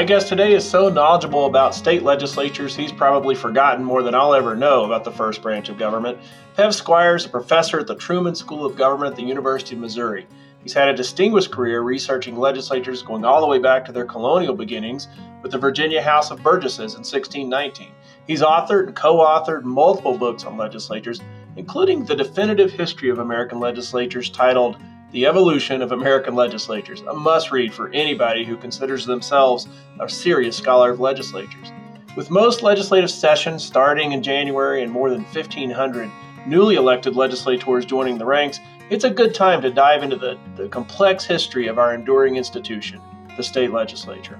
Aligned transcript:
My 0.00 0.04
guest 0.04 0.28
today 0.28 0.54
is 0.54 0.66
so 0.66 0.88
knowledgeable 0.88 1.44
about 1.44 1.74
state 1.74 2.02
legislatures, 2.02 2.74
he's 2.74 2.90
probably 2.90 3.34
forgotten 3.34 3.84
more 3.84 4.02
than 4.02 4.14
I'll 4.14 4.32
ever 4.32 4.56
know 4.56 4.86
about 4.86 5.04
the 5.04 5.12
first 5.12 5.42
branch 5.42 5.68
of 5.68 5.76
government. 5.76 6.16
Pev 6.56 6.70
is 6.70 7.26
a 7.26 7.28
professor 7.28 7.78
at 7.78 7.86
the 7.86 7.96
Truman 7.96 8.34
School 8.34 8.64
of 8.64 8.76
Government 8.76 9.10
at 9.10 9.16
the 9.16 9.24
University 9.24 9.74
of 9.74 9.82
Missouri. 9.82 10.26
He's 10.62 10.72
had 10.72 10.88
a 10.88 10.96
distinguished 10.96 11.50
career 11.50 11.82
researching 11.82 12.38
legislatures 12.38 13.02
going 13.02 13.26
all 13.26 13.42
the 13.42 13.46
way 13.46 13.58
back 13.58 13.84
to 13.84 13.92
their 13.92 14.06
colonial 14.06 14.54
beginnings 14.54 15.06
with 15.42 15.52
the 15.52 15.58
Virginia 15.58 16.00
House 16.00 16.30
of 16.30 16.42
Burgesses 16.42 16.94
in 16.94 17.00
1619. 17.00 17.92
He's 18.26 18.40
authored 18.40 18.86
and 18.86 18.96
co 18.96 19.18
authored 19.18 19.64
multiple 19.64 20.16
books 20.16 20.44
on 20.44 20.56
legislatures, 20.56 21.20
including 21.56 22.06
The 22.06 22.16
Definitive 22.16 22.70
History 22.70 23.10
of 23.10 23.18
American 23.18 23.60
Legislatures 23.60 24.30
titled 24.30 24.78
the 25.12 25.26
Evolution 25.26 25.82
of 25.82 25.92
American 25.92 26.34
Legislatures, 26.34 27.02
a 27.02 27.12
must 27.12 27.50
read 27.50 27.74
for 27.74 27.88
anybody 27.90 28.44
who 28.44 28.56
considers 28.56 29.04
themselves 29.04 29.66
a 29.98 30.08
serious 30.08 30.56
scholar 30.56 30.90
of 30.90 31.00
legislatures. 31.00 31.72
With 32.16 32.30
most 32.30 32.62
legislative 32.62 33.10
sessions 33.10 33.64
starting 33.64 34.12
in 34.12 34.22
January 34.22 34.82
and 34.82 34.92
more 34.92 35.10
than 35.10 35.22
1,500 35.24 36.10
newly 36.46 36.76
elected 36.76 37.16
legislators 37.16 37.84
joining 37.84 38.18
the 38.18 38.24
ranks, 38.24 38.60
it's 38.88 39.04
a 39.04 39.10
good 39.10 39.34
time 39.34 39.62
to 39.62 39.70
dive 39.70 40.02
into 40.02 40.16
the, 40.16 40.38
the 40.56 40.68
complex 40.68 41.24
history 41.24 41.66
of 41.66 41.78
our 41.78 41.94
enduring 41.94 42.36
institution, 42.36 43.00
the 43.36 43.42
state 43.42 43.70
legislature. 43.70 44.38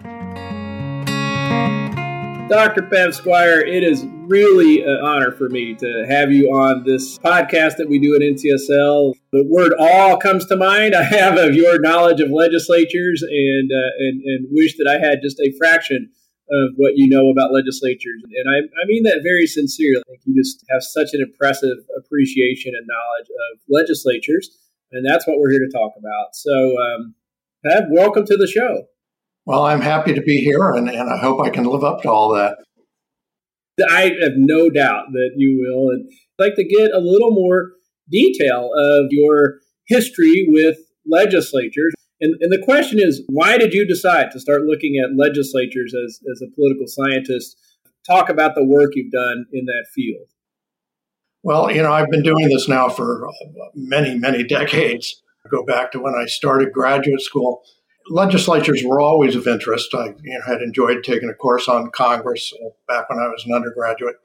Dr. 2.51 2.83
Pev 2.83 3.15
Squire, 3.15 3.61
it 3.61 3.85
is 3.85 4.05
really 4.27 4.83
an 4.83 4.99
honor 5.05 5.31
for 5.31 5.49
me 5.49 5.73
to 5.77 6.05
have 6.09 6.33
you 6.33 6.49
on 6.49 6.83
this 6.83 7.17
podcast 7.21 7.77
that 7.77 7.89
we 7.89 8.01
do 8.01 8.17
at 8.17 8.23
NCSL. 8.23 9.15
The 9.31 9.47
word 9.47 9.73
"all" 9.79 10.17
comes 10.17 10.47
to 10.47 10.57
mind. 10.57 10.93
I 10.97 11.05
have 11.05 11.39
of 11.39 11.55
your 11.55 11.79
knowledge 11.79 12.21
of 12.21 12.33
legislatures, 12.33 13.23
and 13.23 13.71
uh, 13.71 13.91
and 14.01 14.23
and 14.25 14.47
wish 14.51 14.77
that 14.79 14.91
I 14.91 14.99
had 14.99 15.23
just 15.23 15.39
a 15.39 15.55
fraction 15.59 16.11
of 16.51 16.75
what 16.75 16.95
you 16.97 17.09
know 17.09 17.31
about 17.31 17.53
legislatures. 17.53 18.21
And 18.25 18.51
I, 18.51 18.67
I 18.83 18.85
mean 18.89 19.05
that 19.05 19.21
very 19.23 19.47
sincerely. 19.47 20.03
You 20.25 20.35
just 20.35 20.65
have 20.71 20.83
such 20.83 21.11
an 21.15 21.23
impressive 21.23 21.79
appreciation 21.97 22.73
and 22.77 22.85
knowledge 22.85 23.31
of 23.31 23.61
legislatures, 23.69 24.51
and 24.91 25.07
that's 25.07 25.25
what 25.25 25.39
we're 25.39 25.53
here 25.53 25.61
to 25.61 25.71
talk 25.71 25.93
about. 25.97 26.35
So, 26.35 26.75
um, 26.83 27.15
welcome 27.93 28.27
to 28.27 28.37
the 28.37 28.49
show. 28.49 28.87
Well, 29.47 29.65
I'm 29.65 29.81
happy 29.81 30.15
to 30.15 30.21
be 30.21 30.39
here, 30.39 30.71
and, 30.71 30.89
and 30.89 31.11
I 31.13 31.19
hope 31.19 31.41
I 31.41 31.51
can 31.51 31.65
live 31.65 31.83
up 31.83 32.03
to 32.03 32.11
all 32.11 32.35
that. 32.35 32.57
I 33.89 34.13
have 34.23 34.33
no 34.37 34.69
doubt 34.69 35.07
that 35.13 35.31
you 35.37 35.59
will. 35.59 35.91
And 35.91 36.07
I'd 36.39 36.45
like 36.45 36.55
to 36.57 36.65
get 36.65 36.93
a 36.93 36.99
little 36.99 37.31
more 37.31 37.71
detail 38.11 38.71
of 38.77 39.07
your 39.11 39.61
history 39.87 40.47
with 40.49 40.77
legislatures. 41.07 41.95
And, 42.21 42.35
and 42.41 42.53
the 42.53 42.63
question 42.63 42.99
is, 42.99 43.23
why 43.29 43.57
did 43.57 43.73
you 43.73 43.87
decide 43.87 44.31
to 44.33 44.41
start 44.41 44.63
looking 44.63 45.03
at 45.03 45.17
legislatures 45.17 45.95
as, 45.95 46.21
as 46.31 46.43
a 46.43 46.55
political 46.55 46.87
scientist? 46.87 47.57
Talk 48.07 48.29
about 48.29 48.55
the 48.55 48.65
work 48.65 48.91
you've 48.95 49.13
done 49.13 49.47
in 49.53 49.65
that 49.67 49.87
field. 49.95 50.29
Well, 51.43 51.71
you 51.71 51.83
know, 51.83 51.93
I've 51.93 52.11
been 52.11 52.23
doing 52.23 52.49
this 52.49 52.69
now 52.69 52.91
for 52.91 53.27
uh, 53.27 53.31
many, 53.75 54.19
many 54.19 54.45
decades. 54.45 55.23
I 55.47 55.49
go 55.49 55.65
back 55.65 55.93
to 55.93 56.01
when 56.01 56.15
I 56.15 56.27
started 56.27 56.73
graduate 56.73 57.23
school 57.23 57.63
legislatures 58.09 58.83
were 58.85 59.01
always 59.01 59.37
of 59.37 59.47
interest. 59.47 59.95
I 59.95 60.15
you 60.23 60.39
know, 60.39 60.45
had 60.47 60.63
enjoyed 60.63 61.05
taking 61.05 61.29
a 61.29 61.35
course 61.35 61.69
on 61.69 61.91
Congress 61.91 62.53
uh, 62.65 62.71
back 62.89 63.09
when 63.09 63.19
I 63.19 63.29
was 63.29 63.45
an 63.47 63.55
undergraduate. 63.55 64.17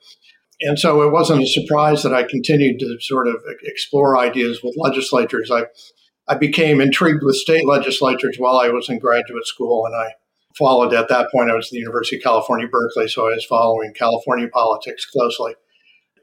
And 0.62 0.80
so 0.80 1.02
it 1.02 1.12
wasn't 1.12 1.44
a 1.44 1.48
surprise 1.48 2.04
that 2.04 2.14
I 2.14 2.24
continued 2.24 2.80
to 2.80 2.98
sort 3.02 3.28
of 3.28 3.36
explore 3.64 4.18
ideas 4.18 4.62
with 4.64 4.76
legislatures. 4.78 5.52
I, 5.52 5.66
I 6.28 6.36
became 6.36 6.80
intrigued 6.80 7.24
with 7.24 7.36
state 7.36 7.68
legislatures 7.68 8.38
while 8.38 8.58
I 8.58 8.70
was 8.70 8.90
in 8.90 9.00
graduate 9.00 9.46
school, 9.46 9.86
and 9.86 9.96
I 9.96 10.14
followed 10.58 10.94
at 10.94 11.10
that 11.10 11.30
point. 11.32 11.52
I 11.52 11.56
was 11.56 11.68
at 11.68 11.72
the 11.72 11.80
University 11.80 12.16
of 12.16 12.24
California, 12.24 12.68
Berkeley, 12.68 13.10
so 13.10 13.28
I 13.28 13.36
was 13.36 13.46
following 13.46 13.94
California 13.94 14.48
politics 14.48 15.06
closely. 15.06 15.54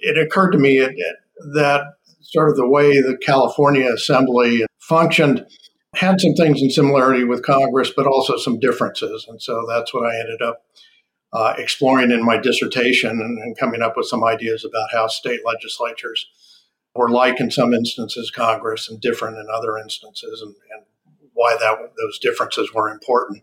It 0.01 0.19
occurred 0.19 0.53
to 0.53 0.59
me 0.59 0.79
that 1.55 1.85
sort 2.23 2.49
of 2.49 2.57
the 2.57 2.69
way 2.69 3.01
the 3.01 3.19
California 3.19 3.93
Assembly 3.93 4.65
functioned 4.81 5.45
had 5.95 6.21
some 6.21 6.35
things 6.35 6.63
in 6.63 6.71
similarity 6.71 7.25
with 7.25 7.45
Congress, 7.45 7.93
but 7.95 8.07
also 8.07 8.37
some 8.37 8.59
differences. 8.59 9.27
And 9.29 9.43
so 9.43 9.67
that's 9.69 9.93
what 9.93 10.07
I 10.07 10.19
ended 10.19 10.41
up 10.41 10.63
uh, 11.33 11.55
exploring 11.59 12.11
in 12.11 12.25
my 12.25 12.39
dissertation 12.39 13.11
and, 13.11 13.39
and, 13.39 13.57
coming 13.57 13.81
up 13.81 13.97
with 13.97 14.07
some 14.07 14.23
ideas 14.23 14.65
about 14.65 14.89
how 14.93 15.07
state 15.07 15.41
legislatures 15.47 16.27
were 16.95 17.09
like 17.09 17.41
in 17.41 17.51
some 17.51 17.73
instances 17.73 18.31
Congress 18.31 18.89
and 18.91 19.01
different 19.01 19.39
in 19.39 19.47
other 19.51 19.79
instances, 19.79 20.43
and, 20.43 20.55
and 20.75 20.85
why 21.33 21.57
that 21.59 21.79
those 21.79 22.19
differences 22.19 22.75
were 22.75 22.91
important. 22.91 23.43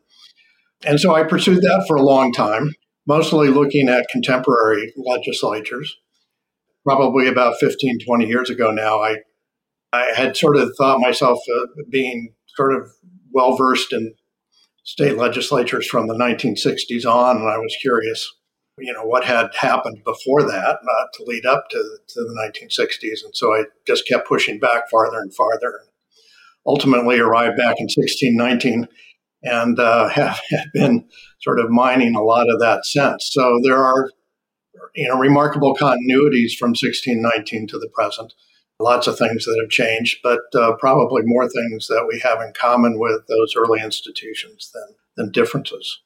And 0.86 1.00
so 1.00 1.16
I 1.16 1.24
pursued 1.24 1.62
that 1.64 1.86
for 1.88 1.98
a 1.98 2.04
long 2.04 2.32
time, 2.32 2.76
mostly 3.08 3.48
looking 3.48 3.90
at 3.90 4.08
contemporary 4.12 4.94
legislatures. 4.96 5.98
Probably 6.86 7.28
about 7.28 7.60
15, 7.60 8.00
20 8.06 8.26
years 8.26 8.50
ago 8.50 8.72
now, 8.72 9.02
I 9.02 9.18
I 9.92 10.12
had 10.16 10.38
sort 10.38 10.56
of 10.56 10.72
thought 10.78 11.00
myself 11.00 11.40
uh, 11.56 11.66
being 11.90 12.36
sort 12.56 12.74
of 12.74 12.92
well 13.32 13.56
versed 13.56 13.94
in 13.94 14.14
state 14.84 15.18
legislatures 15.18 15.88
from 15.88 16.08
the 16.08 16.16
1960s 16.16 17.06
on, 17.06 17.38
and 17.38 17.48
I 17.50 17.58
was 17.58 17.76
curious, 17.82 18.28
you 18.80 18.92
know, 18.92 19.04
what 19.04 19.24
had 19.24 19.54
happened 19.56 20.04
before 20.04 20.42
that 20.44 20.80
uh, 20.82 21.06
to 21.14 21.24
lead 21.26 21.46
up 21.46 21.70
to, 21.70 21.78
to 22.08 22.22
the 22.22 22.52
1960s. 22.52 23.24
And 23.24 23.36
so 23.36 23.54
I 23.54 23.66
just 23.86 24.08
kept 24.08 24.28
pushing 24.28 24.60
back 24.60 24.90
farther 24.90 25.20
and 25.20 25.34
farther. 25.34 25.68
and 25.68 25.90
Ultimately, 26.66 27.20
arrived 27.20 27.58
back 27.58 27.76
in 27.80 27.86
1619 27.86 28.88
and 29.44 29.80
uh, 29.80 30.10
have, 30.10 30.40
have 30.50 30.74
been 30.74 31.08
sort 31.42 31.60
of 31.60 31.70
mining 31.70 32.16
a 32.16 32.24
lot 32.24 32.48
of 32.50 32.60
that 32.60 32.86
since. 32.86 33.30
So 33.32 33.60
there 33.64 33.78
are, 33.78 34.10
you 34.96 35.08
know, 35.08 35.20
remarkable 35.20 35.76
continuities 35.76 36.58
from 36.58 36.70
1619 36.70 37.68
to 37.68 37.80
the 37.80 37.90
present 37.94 38.34
lots 38.80 39.08
of 39.08 39.18
things 39.18 39.46
that 39.46 39.60
have 39.62 39.70
changed, 39.70 40.20
but 40.24 40.40
uh, 40.56 40.74
probably 40.80 41.22
more 41.26 41.48
things 41.50 41.88
that 41.88 42.08
we 42.08 42.20
have 42.20 42.40
in 42.42 42.54
common 42.54 42.98
with 42.98 43.28
those 43.28 43.54
early 43.56 43.82
institutions 43.82 44.72
than, 44.74 44.96
than 45.18 45.32
differences. 45.32 46.02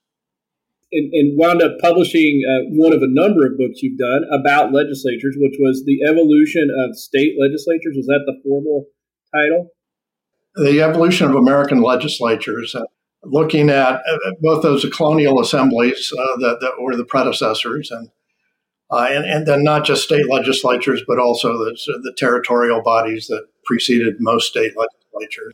And, 0.91 1.11
and 1.13 1.37
wound 1.37 1.61
up 1.61 1.79
publishing 1.79 2.43
uh, 2.47 2.69
one 2.69 2.93
of 2.93 3.01
a 3.01 3.07
number 3.07 3.45
of 3.45 3.57
books 3.57 3.81
you've 3.81 3.97
done 3.97 4.23
about 4.31 4.73
legislatures, 4.73 5.35
which 5.37 5.55
was 5.59 5.83
The 5.85 6.03
Evolution 6.07 6.69
of 6.75 6.95
State 6.95 7.35
Legislatures. 7.39 7.95
Was 7.95 8.07
that 8.07 8.23
the 8.25 8.39
formal 8.43 8.85
title? 9.33 9.69
The 10.55 10.81
Evolution 10.81 11.29
of 11.29 11.35
American 11.35 11.81
Legislatures, 11.81 12.75
uh, 12.75 12.83
looking 13.23 13.69
at 13.69 13.95
uh, 13.95 14.17
both 14.41 14.61
those 14.61 14.85
colonial 14.95 15.39
assemblies 15.39 16.11
uh, 16.15 16.37
that, 16.37 16.57
that 16.61 16.73
were 16.79 16.95
the 16.95 17.05
predecessors 17.05 17.89
and 17.89 18.09
uh, 18.93 19.07
and, 19.09 19.25
and 19.25 19.47
then 19.47 19.63
not 19.63 19.85
just 19.85 20.03
state 20.03 20.29
legislatures, 20.29 21.01
but 21.07 21.19
also 21.19 21.53
the, 21.53 21.75
the 22.03 22.13
territorial 22.17 22.81
bodies 22.81 23.27
that 23.27 23.47
preceded 23.65 24.15
most 24.19 24.47
state 24.47 24.73
legislatures. 24.77 25.53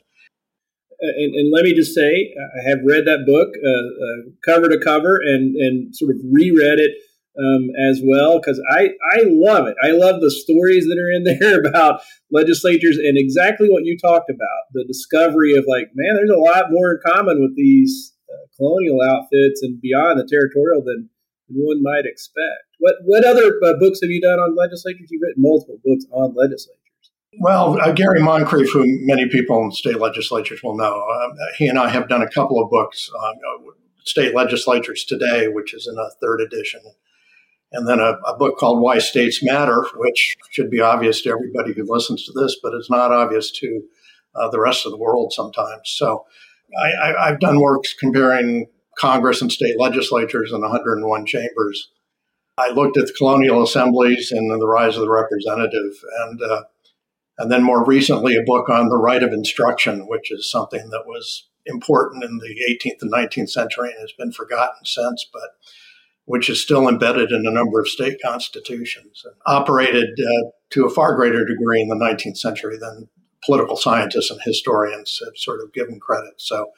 And, 1.02 1.34
and, 1.36 1.52
let 1.54 1.64
me 1.64 1.74
just 1.74 1.96
say, 1.96 2.36
I 2.38 2.70
have 2.70 2.80
read 2.84 3.06
that 3.06 3.26
book 3.26 3.48
uh, 3.56 3.70
uh, 3.70 4.32
cover 4.44 4.68
to 4.68 4.78
cover 4.84 5.16
and, 5.24 5.56
and 5.56 5.96
sort 5.96 6.12
of 6.12 6.18
reread 6.30 6.80
it 6.80 6.92
um, 7.40 7.70
as 7.80 8.02
well 8.04 8.40
because 8.40 8.62
I, 8.70 8.90
I 9.16 9.24
love 9.26 9.68
it. 9.68 9.76
I 9.82 9.92
love 9.92 10.20
the 10.20 10.32
stories 10.32 10.86
that 10.88 11.00
are 11.00 11.10
in 11.10 11.24
there 11.40 11.62
about 11.62 12.02
legislatures 12.32 12.98
and 12.98 13.18
exactly 13.18 13.70
what 13.70 13.86
you 13.86 13.98
talked 13.98 14.30
about 14.30 14.74
the 14.74 14.84
discovery 14.86 15.56
of 15.56 15.64
like, 15.68 15.88
man, 15.96 16.16
there's 16.16 16.30
a 16.30 16.38
lot 16.38 16.72
more 16.72 16.92
in 16.92 17.00
common 17.06 17.40
with 17.40 17.56
these 17.56 18.14
uh, 18.30 18.46
colonial 18.58 19.02
outfits 19.02 19.64
and 19.64 19.80
beyond 19.80 20.20
the 20.20 20.28
territorial 20.30 20.84
than 20.84 21.10
one 21.48 21.82
might 21.82 22.06
expect. 22.06 22.69
What 22.79 22.95
what 23.03 23.25
other 23.25 23.59
uh, 23.66 23.73
books 23.79 23.99
have 24.02 24.09
you 24.09 24.22
done 24.22 24.40
on 24.40 24.55
legislatures? 24.55 25.08
You've 25.09 25.22
written 25.22 25.41
multiple 25.41 25.79
books 25.84 26.05
on 26.11 26.34
legislatures. 26.35 26.79
Well, 27.40 27.79
uh, 27.79 27.91
Gary 27.91 28.23
Moncrief, 28.23 28.72
who 28.72 28.84
many 29.05 29.29
people 29.29 29.64
in 29.64 29.72
state 29.72 29.99
legislatures 29.99 30.64
will 30.64 30.76
know, 30.76 30.99
uh, 30.99 31.29
he 31.58 31.67
and 31.67 31.78
I 31.78 31.90
have 31.90 32.09
done 32.09 32.23
a 32.23 32.29
couple 32.29 32.61
of 32.61 32.72
books 32.72 33.09
on 33.09 33.35
uh, 33.35 33.72
state 34.03 34.34
legislatures 34.34 35.05
today, 35.05 35.47
which 35.47 35.73
is 35.73 35.87
in 35.87 35.96
a 35.97 36.09
third 36.20 36.41
edition, 36.41 36.81
and 37.72 37.87
then 37.87 37.99
a, 37.99 38.17
a, 38.26 38.35
book 38.35 38.58
called 38.58 38.82
Why 38.82 38.97
States 38.97 39.43
Matter, 39.43 39.85
which 39.96 40.35
should 40.49 40.72
be 40.72 40.82
obvious 40.82 41.22
to 41.22 41.29
everybody 41.29 41.73
who 41.73 41.85
listens 41.87 42.25
to 42.25 42.32
this, 42.32 42.58
but 42.64 42.73
it's 42.73 42.90
not 42.90 43.11
obvious 43.11 43.52
to 43.52 43.84
uh, 44.35 44.49
the 44.49 44.59
rest 44.59 44.87
of 44.87 44.91
the 44.91 44.97
world 44.97 45.32
sometimes. 45.32 45.84
So 45.85 46.25
I, 46.82 47.29
have 47.29 47.40
done 47.40 47.59
works 47.59 47.93
comparing 47.93 48.67
Congress 48.97 49.41
and 49.41 49.52
state 49.52 49.79
legislatures 49.79 50.52
in 50.52 50.61
101 50.61 51.25
chambers. 51.25 51.90
I 52.59 52.72
looked 52.72 52.97
at 52.97 53.08
the 53.08 53.14
colonial 53.14 53.64
assemblies 53.64 54.32
and 54.32 54.52
the 54.52 54.67
rise 54.67 54.96
of 54.96 55.02
the 55.02 55.09
representative, 55.09 56.03
and 56.22 56.41
uh, 56.41 56.64
and 57.38 57.50
then 57.50 57.64
more 57.64 57.85
recently 57.85 58.35
a 58.35 58.44
book 58.44 58.70
on 58.70 58.90
the 58.90 58.97
right 58.97 59.23
of 59.23 59.32
instruction, 59.32 60.08
which 60.08 60.29
is 60.29 60.52
something 60.52 60.90
that 60.90 61.08
was 61.08 61.47
important 61.66 62.23
in 62.23 62.40
the 62.40 62.56
18th 62.70 63.02
and 63.02 63.14
19th 63.14 63.50
century 63.50 63.91
and 63.91 64.02
has 64.02 64.11
been 64.17 64.32
forgotten 64.32 64.84
since, 64.84 65.26
but 65.32 65.52
which 66.26 66.50
is 66.50 66.61
still 66.61 66.88
embedded 66.88 67.32
in 67.32 67.47
a 67.47 67.52
number 67.52 67.79
of 67.79 67.88
state 67.88 68.20
constitutions 68.23 69.23
and 69.26 69.35
operated 69.46 70.20
uh, 70.20 70.50
to 70.70 70.85
a 70.85 70.90
far 70.90 71.16
greater 71.16 71.46
degree 71.46 71.82
in 71.82 71.88
the 71.88 71.96
19th 71.96 72.38
century 72.38 72.78
than 72.78 73.08
political 73.44 73.78
scientists 73.78 74.29
and 74.29 74.40
historians 74.44 75.22
have 75.23 75.34
sort 75.38 75.61
of 75.64 75.73
given 75.73 76.00
credit. 76.00 76.34
So 76.38 76.72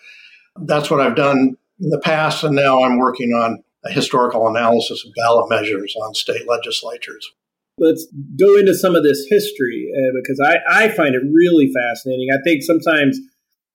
that's 0.55 0.91
what 0.91 1.01
I've 1.01 1.15
done 1.15 1.57
in 1.79 1.89
the 1.89 1.99
past, 1.99 2.43
and 2.43 2.55
now 2.55 2.83
I'm 2.83 2.97
working 2.97 3.31
on 3.31 3.63
a 3.83 3.91
historical 3.91 4.47
analysis 4.47 5.05
of 5.05 5.11
ballot 5.15 5.49
measures 5.49 5.95
on 6.03 6.13
state 6.13 6.47
legislatures. 6.47 7.31
Let's 7.77 8.05
go 8.37 8.57
into 8.57 8.75
some 8.75 8.95
of 8.95 9.03
this 9.03 9.25
history 9.29 9.91
uh, 9.95 10.11
because 10.21 10.39
I, 10.39 10.85
I 10.85 10.89
find 10.89 11.15
it 11.15 11.23
really 11.31 11.71
fascinating. 11.73 12.29
I 12.31 12.41
think 12.43 12.61
sometimes 12.61 13.19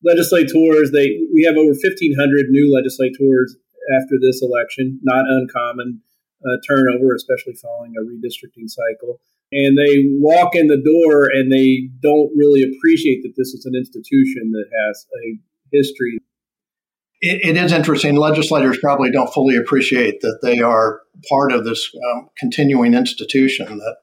legislators, 0.05 0.93
they 0.93 1.19
we 1.35 1.43
have 1.45 1.57
over 1.57 1.75
1,500 1.75 2.47
new 2.51 2.73
legislators 2.73 3.57
after 3.99 4.17
this 4.21 4.43
election, 4.43 5.01
not 5.03 5.25
uncommon 5.27 6.03
uh, 6.45 6.57
turnover, 6.67 7.15
especially 7.15 7.55
following 7.55 7.95
a 7.97 8.05
redistricting 8.05 8.69
cycle. 8.69 9.21
And 9.53 9.79
they 9.79 10.05
walk 10.19 10.55
in 10.55 10.67
the 10.67 10.83
door 10.83 11.31
and 11.33 11.53
they 11.53 11.89
don't 12.03 12.31
really 12.37 12.63
appreciate 12.63 13.23
that 13.23 13.35
this 13.37 13.55
is 13.55 13.65
an 13.65 13.75
institution 13.75 14.51
that 14.53 14.67
has 14.87 15.07
a 15.25 15.39
history 15.73 16.19
it, 17.21 17.57
it 17.57 17.63
is 17.63 17.73
interesting. 17.73 18.17
Legislators 18.17 18.79
probably 18.79 19.11
don't 19.11 19.33
fully 19.33 19.57
appreciate 19.57 20.21
that 20.21 20.39
they 20.43 20.61
are 20.61 21.01
part 21.29 21.53
of 21.53 21.65
this 21.65 21.91
um, 22.13 22.29
continuing 22.39 22.95
institution. 22.95 23.79
That 23.79 23.97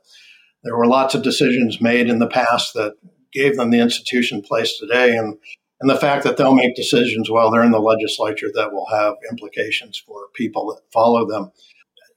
there 0.64 0.78
were 0.78 0.88
lots 0.88 1.16
of 1.16 1.24
decisions 1.24 1.82
made 1.82 2.10
in 2.10 2.20
the 2.20 2.28
past 2.28 2.74
that 2.74 2.94
gave 3.32 3.58
them 3.58 3.72
the 3.72 3.80
institution 3.80 4.42
place 4.42 4.78
today, 4.78 5.16
and 5.16 5.38
and 5.82 5.90
the 5.90 5.98
fact 5.98 6.24
that 6.24 6.38
they'll 6.38 6.56
make 6.56 6.76
decisions 6.76 7.30
while 7.30 7.52
they're 7.52 7.64
in 7.64 7.72
the 7.72 7.80
legislature 7.80 8.50
that 8.54 8.72
will 8.72 8.88
have 8.88 9.16
implications 9.30 10.02
for 10.06 10.28
people 10.34 10.68
that 10.68 10.82
follow 10.94 11.28
them. 11.28 11.52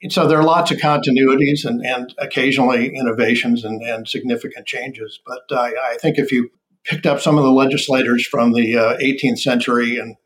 And 0.02 0.12
so 0.12 0.28
there 0.28 0.38
are 0.38 0.44
lots 0.44 0.70
of 0.70 0.78
continuities 0.78 1.64
and, 1.64 1.84
and 1.84 2.14
occasionally 2.18 2.94
innovations 2.94 3.64
and, 3.64 3.82
and 3.82 4.06
significant 4.06 4.66
changes. 4.66 5.18
But 5.26 5.40
I, 5.50 5.72
I 5.92 5.96
think 6.00 6.18
if 6.18 6.30
you 6.30 6.50
picked 6.84 7.06
up 7.06 7.20
some 7.20 7.38
of 7.38 7.44
the 7.44 7.50
legislators 7.50 8.24
from 8.24 8.52
the 8.52 8.76
uh, 8.76 8.98
18th 8.98 9.38
century 9.38 9.98
and 9.98 10.16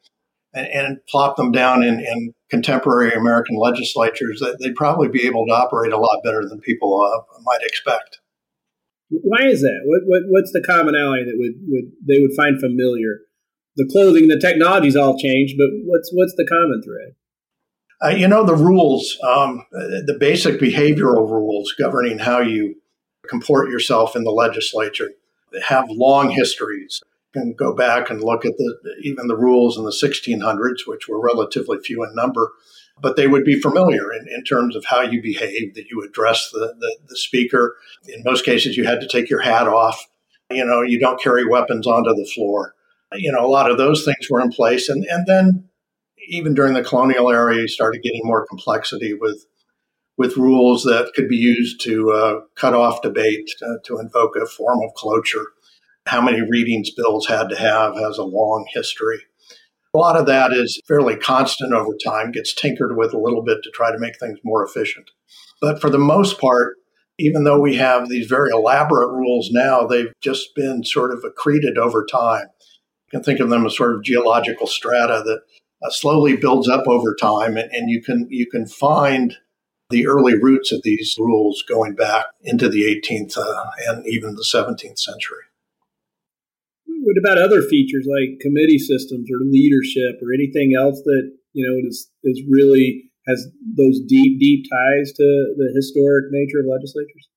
and, 0.52 0.66
and 0.66 1.06
plop 1.06 1.36
them 1.36 1.52
down 1.52 1.82
in, 1.82 2.00
in, 2.00 2.34
contemporary 2.50 3.12
American 3.12 3.56
legislatures, 3.56 4.40
that 4.40 4.58
they'd 4.58 4.74
probably 4.74 5.06
be 5.06 5.24
able 5.24 5.46
to 5.46 5.52
operate 5.52 5.92
a 5.92 5.96
lot 5.96 6.20
better 6.24 6.44
than 6.48 6.58
people 6.58 7.00
uh, 7.00 7.40
might 7.44 7.62
expect. 7.62 8.18
Why 9.08 9.46
is 9.46 9.60
that? 9.62 9.82
What, 9.84 10.00
what, 10.06 10.22
what's 10.26 10.50
the 10.50 10.60
commonality 10.60 11.24
that 11.26 11.36
would, 11.36 11.52
would 11.68 11.92
they 12.04 12.18
would 12.18 12.32
find 12.36 12.60
familiar? 12.60 13.20
The 13.76 13.88
clothing, 13.90 14.26
the 14.26 14.36
technology's 14.36 14.96
all 14.96 15.16
changed, 15.16 15.54
but 15.56 15.68
what's 15.84 16.10
what's 16.12 16.34
the 16.36 16.44
common 16.44 16.82
thread? 16.82 17.14
Uh, 18.02 18.16
you 18.16 18.26
know 18.26 18.44
the 18.44 18.56
rules, 18.56 19.16
um, 19.22 19.64
the 19.70 20.16
basic 20.18 20.60
behavioral 20.60 21.30
rules 21.30 21.72
governing 21.78 22.18
how 22.18 22.40
you 22.40 22.74
comport 23.28 23.70
yourself 23.70 24.16
in 24.16 24.24
the 24.24 24.32
legislature 24.32 25.10
have 25.66 25.86
long 25.88 26.30
histories 26.30 27.00
can 27.32 27.54
go 27.54 27.74
back 27.74 28.10
and 28.10 28.22
look 28.22 28.44
at 28.44 28.56
the 28.56 28.76
even 29.02 29.28
the 29.28 29.36
rules 29.36 29.76
in 29.76 29.84
the 29.84 29.90
1600s, 29.90 30.86
which 30.86 31.08
were 31.08 31.20
relatively 31.20 31.78
few 31.78 32.02
in 32.04 32.14
number, 32.14 32.52
but 33.00 33.16
they 33.16 33.26
would 33.26 33.44
be 33.44 33.60
familiar 33.60 34.12
in, 34.12 34.26
in 34.28 34.44
terms 34.44 34.76
of 34.76 34.84
how 34.84 35.00
you 35.00 35.22
behave, 35.22 35.74
that 35.74 35.90
you 35.90 36.02
address 36.02 36.50
the, 36.52 36.74
the, 36.78 36.98
the 37.08 37.16
speaker. 37.16 37.76
In 38.08 38.22
most 38.24 38.44
cases, 38.44 38.76
you 38.76 38.84
had 38.84 39.00
to 39.00 39.08
take 39.08 39.30
your 39.30 39.40
hat 39.40 39.68
off. 39.68 40.04
You 40.50 40.64
know, 40.64 40.82
you 40.82 40.98
don't 40.98 41.22
carry 41.22 41.46
weapons 41.46 41.86
onto 41.86 42.10
the 42.10 42.28
floor. 42.34 42.74
You 43.12 43.32
know, 43.32 43.44
a 43.44 43.48
lot 43.48 43.70
of 43.70 43.78
those 43.78 44.04
things 44.04 44.28
were 44.28 44.40
in 44.40 44.50
place. 44.50 44.88
And, 44.88 45.04
and 45.04 45.26
then 45.26 45.68
even 46.28 46.54
during 46.54 46.74
the 46.74 46.82
colonial 46.82 47.30
era, 47.30 47.56
you 47.56 47.68
started 47.68 48.02
getting 48.02 48.22
more 48.24 48.46
complexity 48.46 49.14
with 49.14 49.46
with 50.16 50.36
rules 50.36 50.82
that 50.82 51.10
could 51.14 51.30
be 51.30 51.36
used 51.36 51.80
to 51.80 52.10
uh, 52.12 52.40
cut 52.54 52.74
off 52.74 53.00
debate, 53.00 53.48
uh, 53.62 53.76
to 53.82 53.98
invoke 53.98 54.36
a 54.36 54.44
form 54.44 54.80
of 54.84 54.92
cloture 54.92 55.46
how 56.06 56.20
many 56.20 56.40
readings 56.40 56.90
bills 56.90 57.26
had 57.26 57.48
to 57.48 57.56
have 57.56 57.94
has 57.96 58.18
a 58.18 58.24
long 58.24 58.66
history. 58.72 59.20
A 59.94 59.98
lot 59.98 60.16
of 60.16 60.26
that 60.26 60.52
is 60.52 60.80
fairly 60.86 61.16
constant 61.16 61.72
over 61.72 61.92
time, 62.04 62.30
gets 62.30 62.54
tinkered 62.54 62.96
with 62.96 63.12
a 63.12 63.18
little 63.18 63.42
bit 63.42 63.58
to 63.62 63.70
try 63.70 63.90
to 63.90 63.98
make 63.98 64.18
things 64.18 64.38
more 64.44 64.64
efficient. 64.64 65.10
But 65.60 65.80
for 65.80 65.90
the 65.90 65.98
most 65.98 66.40
part, 66.40 66.76
even 67.18 67.44
though 67.44 67.60
we 67.60 67.76
have 67.76 68.08
these 68.08 68.26
very 68.26 68.50
elaborate 68.50 69.08
rules 69.08 69.50
now, 69.50 69.86
they've 69.86 70.12
just 70.22 70.54
been 70.54 70.84
sort 70.84 71.12
of 71.12 71.24
accreted 71.24 71.76
over 71.76 72.06
time. 72.06 72.46
You 73.06 73.18
can 73.18 73.22
think 73.22 73.40
of 73.40 73.50
them 73.50 73.66
as 73.66 73.76
sort 73.76 73.94
of 73.94 74.04
geological 74.04 74.66
strata 74.66 75.22
that 75.26 75.40
uh, 75.82 75.90
slowly 75.90 76.36
builds 76.36 76.68
up 76.68 76.86
over 76.86 77.14
time, 77.14 77.56
and, 77.56 77.70
and 77.72 77.90
you 77.90 78.00
can 78.02 78.26
you 78.30 78.46
can 78.46 78.66
find 78.66 79.36
the 79.90 80.06
early 80.06 80.34
roots 80.34 80.70
of 80.70 80.82
these 80.82 81.16
rules 81.18 81.64
going 81.68 81.94
back 81.94 82.26
into 82.42 82.68
the 82.68 82.82
18th 82.82 83.36
uh, 83.36 83.64
and 83.88 84.06
even 84.06 84.36
the 84.36 84.46
17th 84.48 84.98
century 84.98 85.49
what 87.02 87.16
about 87.18 87.38
other 87.38 87.62
features 87.62 88.06
like 88.06 88.40
committee 88.40 88.78
systems 88.78 89.28
or 89.30 89.44
leadership 89.44 90.20
or 90.22 90.32
anything 90.34 90.74
else 90.78 91.00
that 91.04 91.32
you 91.52 91.66
know 91.66 91.88
is 91.88 92.10
is 92.24 92.42
really 92.48 93.10
has 93.26 93.46
those 93.76 94.00
deep 94.08 94.40
deep 94.40 94.64
ties 94.70 95.12
to 95.12 95.54
the 95.56 95.72
historic 95.74 96.26
nature 96.30 96.60
of 96.60 96.66
legislatures? 96.66 97.28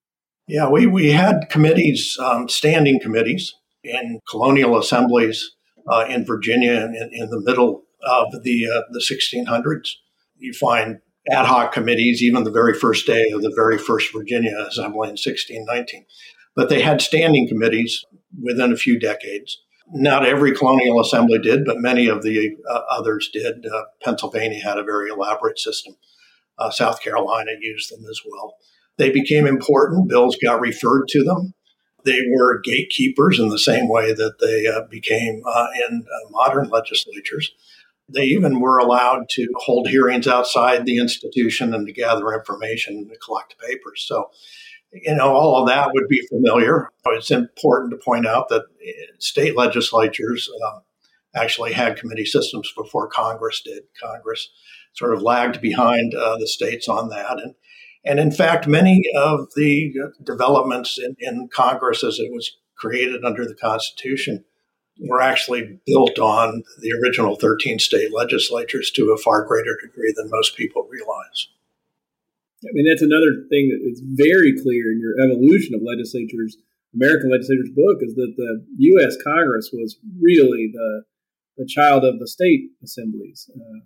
Yeah, 0.47 0.69
we 0.69 0.87
we 0.87 1.11
had 1.11 1.49
committees, 1.49 2.17
um, 2.19 2.49
standing 2.49 2.99
committees 2.99 3.53
in 3.83 4.19
colonial 4.29 4.77
assemblies 4.77 5.51
uh, 5.87 6.05
in 6.09 6.25
Virginia 6.25 6.85
in, 6.85 7.09
in, 7.11 7.29
the 7.29 7.41
middle 7.41 7.83
of 8.03 8.43
the 8.43 8.67
uh, 8.67 8.81
the 8.91 8.99
1600s. 8.99 9.89
You 10.37 10.53
find 10.53 10.99
ad 11.31 11.45
hoc 11.45 11.71
committees 11.71 12.21
even 12.21 12.43
the 12.43 12.51
very 12.51 12.73
first 12.73 13.07
day 13.07 13.29
of 13.31 13.41
the 13.41 13.53
very 13.55 13.77
first 13.77 14.13
Virginia 14.13 14.57
Assembly 14.67 15.07
in 15.07 15.15
1619. 15.15 16.05
But 16.55 16.69
they 16.69 16.81
had 16.81 17.01
standing 17.01 17.47
committees 17.47 18.05
within 18.41 18.71
a 18.71 18.77
few 18.77 18.99
decades. 18.99 19.61
Not 19.91 20.25
every 20.25 20.55
colonial 20.55 21.01
assembly 21.01 21.39
did, 21.39 21.65
but 21.65 21.77
many 21.79 22.07
of 22.07 22.23
the 22.23 22.55
uh, 22.69 22.81
others 22.89 23.29
did. 23.31 23.65
Uh, 23.65 23.83
Pennsylvania 24.01 24.63
had 24.63 24.77
a 24.77 24.83
very 24.83 25.09
elaborate 25.09 25.59
system. 25.59 25.95
Uh, 26.57 26.71
South 26.71 27.01
Carolina 27.01 27.51
used 27.59 27.91
them 27.91 28.05
as 28.09 28.21
well. 28.25 28.55
They 28.97 29.09
became 29.09 29.45
important. 29.45 30.09
Bills 30.09 30.37
got 30.41 30.61
referred 30.61 31.07
to 31.09 31.23
them. 31.23 31.53
They 32.05 32.19
were 32.35 32.61
gatekeepers 32.61 33.39
in 33.39 33.49
the 33.49 33.59
same 33.59 33.87
way 33.87 34.13
that 34.13 34.39
they 34.39 34.67
uh, 34.67 34.81
became 34.89 35.41
uh, 35.45 35.67
in 35.89 36.03
uh, 36.03 36.29
modern 36.29 36.69
legislatures. 36.69 37.51
They 38.09 38.25
even 38.25 38.59
were 38.59 38.77
allowed 38.77 39.29
to 39.31 39.47
hold 39.55 39.87
hearings 39.87 40.27
outside 40.27 40.85
the 40.85 40.97
institution 40.97 41.73
and 41.73 41.87
to 41.87 41.93
gather 41.93 42.33
information 42.33 42.97
and 42.97 43.09
to 43.09 43.17
collect 43.17 43.55
papers. 43.57 44.03
So 44.05 44.31
you 44.93 45.15
know, 45.15 45.33
all 45.33 45.61
of 45.61 45.67
that 45.67 45.91
would 45.93 46.07
be 46.07 46.25
familiar. 46.27 46.89
It's 47.07 47.31
important 47.31 47.91
to 47.91 48.03
point 48.03 48.27
out 48.27 48.49
that 48.49 48.63
state 49.19 49.57
legislatures 49.57 50.49
uh, 50.65 50.79
actually 51.35 51.73
had 51.73 51.97
committee 51.97 52.25
systems 52.25 52.71
before 52.75 53.07
Congress 53.07 53.61
did. 53.63 53.83
Congress 54.01 54.49
sort 54.93 55.13
of 55.13 55.23
lagged 55.23 55.61
behind 55.61 56.13
uh, 56.13 56.37
the 56.37 56.47
states 56.47 56.87
on 56.87 57.09
that. 57.09 57.39
And, 57.41 57.55
and 58.05 58.19
in 58.19 58.31
fact, 58.31 58.67
many 58.67 59.01
of 59.15 59.47
the 59.55 59.93
developments 60.23 60.99
in, 60.99 61.15
in 61.19 61.49
Congress 61.51 62.03
as 62.03 62.19
it 62.19 62.31
was 62.31 62.55
created 62.75 63.25
under 63.25 63.45
the 63.45 63.55
Constitution 63.55 64.45
were 64.99 65.21
actually 65.21 65.79
built 65.87 66.19
on 66.19 66.63
the 66.79 66.91
original 67.01 67.35
13 67.35 67.79
state 67.79 68.13
legislatures 68.13 68.91
to 68.91 69.11
a 69.11 69.17
far 69.17 69.43
greater 69.45 69.75
degree 69.81 70.13
than 70.15 70.29
most 70.29 70.55
people 70.55 70.87
realize. 70.89 71.47
I 72.65 72.71
mean, 72.73 72.87
that's 72.87 73.01
another 73.01 73.45
thing 73.49 73.69
that 73.69 73.81
is 73.83 74.01
very 74.03 74.53
clear 74.61 74.91
in 74.91 74.99
your 74.99 75.19
evolution 75.19 75.75
of 75.75 75.81
legislatures, 75.83 76.57
American 76.95 77.31
legislatures 77.31 77.69
book, 77.75 77.99
is 78.01 78.15
that 78.15 78.33
the 78.37 78.65
U.S. 78.93 79.17
Congress 79.23 79.69
was 79.73 79.97
really 80.21 80.71
the 80.73 81.03
the 81.57 81.65
child 81.67 82.03
of 82.03 82.19
the 82.19 82.27
state 82.27 82.61
assemblies. 82.83 83.49
Uh, 83.55 83.79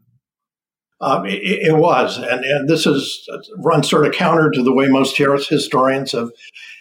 um, 1.00 1.26
it, 1.26 1.42
it, 1.44 1.76
was, 1.76 2.18
and, 2.18 2.44
and 2.44 2.68
this 2.68 2.88
is 2.88 3.30
runs 3.58 3.90
sort 3.90 4.08
of 4.08 4.14
counter 4.14 4.50
to 4.50 4.64
the 4.64 4.74
way 4.74 4.88
most 4.88 5.18
historians 5.18 6.14
have 6.14 6.30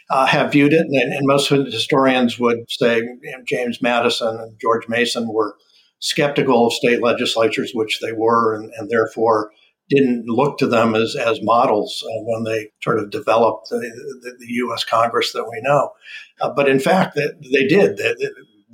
uh, 0.09 0.25
have 0.27 0.53
viewed 0.53 0.73
it, 0.73 0.87
and, 0.87 1.13
and, 1.13 1.27
most 1.27 1.49
historians 1.49 2.39
would 2.39 2.71
say 2.71 2.99
you 2.99 3.19
know, 3.25 3.43
James 3.45 3.83
Madison 3.83 4.39
and 4.39 4.59
George 4.61 4.89
Mason 4.89 5.29
were 5.29 5.57
skeptical 5.99 6.67
of 6.67 6.73
state 6.73 7.03
legislatures, 7.03 7.73
which 7.75 8.01
they 8.01 8.13
were, 8.13 8.55
and, 8.55 8.73
and 8.79 8.89
therefore 8.89 9.51
didn't 9.89 10.27
look 10.27 10.59
to 10.59 10.67
them 10.67 10.95
as, 10.95 11.15
as 11.15 11.41
models 11.43 12.05
uh, 12.05 12.23
when 12.25 12.45
they 12.45 12.71
sort 12.83 12.99
of 12.99 13.11
developed 13.11 13.69
the, 13.71 13.79
the, 13.79 14.37
the, 14.39 14.47
U.S. 14.55 14.85
Congress 14.85 15.33
that 15.33 15.45
we 15.45 15.61
know. 15.63 15.93
Uh, 16.41 16.51
but 16.51 16.69
in 16.69 16.81
fact, 16.81 17.15
they, 17.15 17.29
they 17.53 17.67
did. 17.67 17.97
They, 17.97 18.15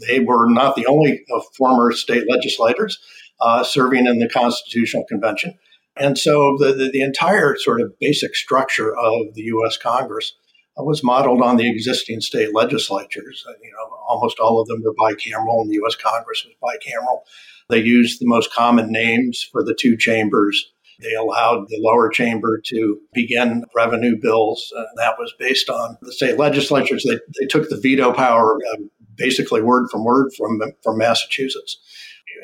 they, 0.09 0.21
were 0.21 0.49
not 0.49 0.75
the 0.75 0.87
only 0.87 1.23
uh, 1.35 1.41
former 1.57 1.93
state 1.93 2.25
legislators 2.31 2.99
uh, 3.41 3.63
serving 3.63 4.07
in 4.07 4.21
the 4.21 4.29
Constitutional 4.29 5.05
Convention. 5.05 5.59
And 5.97 6.17
so 6.17 6.57
the, 6.59 6.73
the, 6.73 6.91
the, 6.91 7.03
entire 7.03 7.57
sort 7.57 7.83
of 7.83 7.99
basic 7.99 8.35
structure 8.35 8.97
of 8.97 9.35
the 9.35 9.43
U.S. 9.43 9.77
Congress 9.77 10.33
uh, 10.79 10.85
was 10.85 11.05
modeled 11.05 11.43
on 11.43 11.57
the 11.57 11.69
existing 11.69 12.23
state 12.23 12.55
legislatures. 12.55 13.45
Uh, 13.47 13.53
you 13.63 13.71
know, 13.71 13.97
almost 14.09 14.39
all 14.39 14.61
of 14.61 14.69
them 14.69 14.83
were 14.83 14.95
bicameral, 14.95 15.61
and 15.61 15.71
the 15.71 15.75
U.S. 15.75 15.95
Congress 15.95 16.47
was 16.47 16.55
bicameral. 16.63 17.21
They 17.69 17.81
used 17.81 18.21
the 18.21 18.27
most 18.27 18.53
common 18.53 18.91
names 18.91 19.43
for 19.43 19.63
the 19.63 19.75
two 19.75 19.97
chambers. 19.97 20.73
They 21.03 21.15
allowed 21.15 21.69
the 21.69 21.81
lower 21.81 22.09
chamber 22.09 22.61
to 22.67 23.01
begin 23.13 23.65
revenue 23.75 24.17
bills. 24.21 24.73
Uh, 24.77 24.85
that 24.97 25.15
was 25.19 25.35
based 25.39 25.69
on 25.69 25.99
the 26.03 26.13
state 26.13 26.39
legislatures. 26.39 27.05
They, 27.05 27.19
they 27.41 27.47
took 27.47 27.69
the 27.69 27.81
veto 27.81 28.13
power 28.13 28.59
uh, 28.73 28.83
basically 29.17 29.63
word 29.63 29.89
from 29.91 30.05
word 30.05 30.33
from, 30.37 30.61
from 30.83 30.99
Massachusetts. 30.99 31.79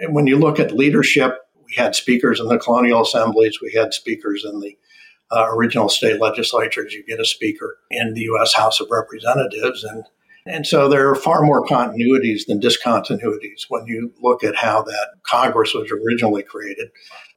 And 0.00 0.14
when 0.14 0.26
you 0.26 0.38
look 0.38 0.60
at 0.60 0.72
leadership, 0.72 1.38
we 1.64 1.74
had 1.76 1.94
speakers 1.94 2.40
in 2.40 2.48
the 2.48 2.58
colonial 2.58 3.02
assemblies, 3.02 3.58
we 3.60 3.72
had 3.72 3.94
speakers 3.94 4.44
in 4.44 4.60
the 4.60 4.76
uh, 5.30 5.46
original 5.50 5.88
state 5.88 6.20
legislatures. 6.20 6.94
You 6.94 7.04
get 7.06 7.20
a 7.20 7.24
speaker 7.24 7.78
in 7.90 8.14
the 8.14 8.22
U.S. 8.22 8.54
House 8.54 8.80
of 8.80 8.88
Representatives, 8.90 9.84
and 9.84 10.04
and 10.46 10.66
so 10.66 10.88
there 10.88 11.10
are 11.10 11.14
far 11.14 11.42
more 11.42 11.66
continuities 11.66 12.46
than 12.46 12.58
discontinuities 12.58 13.66
when 13.68 13.86
you 13.86 14.14
look 14.22 14.42
at 14.42 14.56
how 14.56 14.82
that 14.82 15.08
Congress 15.26 15.74
was 15.74 15.90
originally 15.90 16.42
created. 16.42 16.88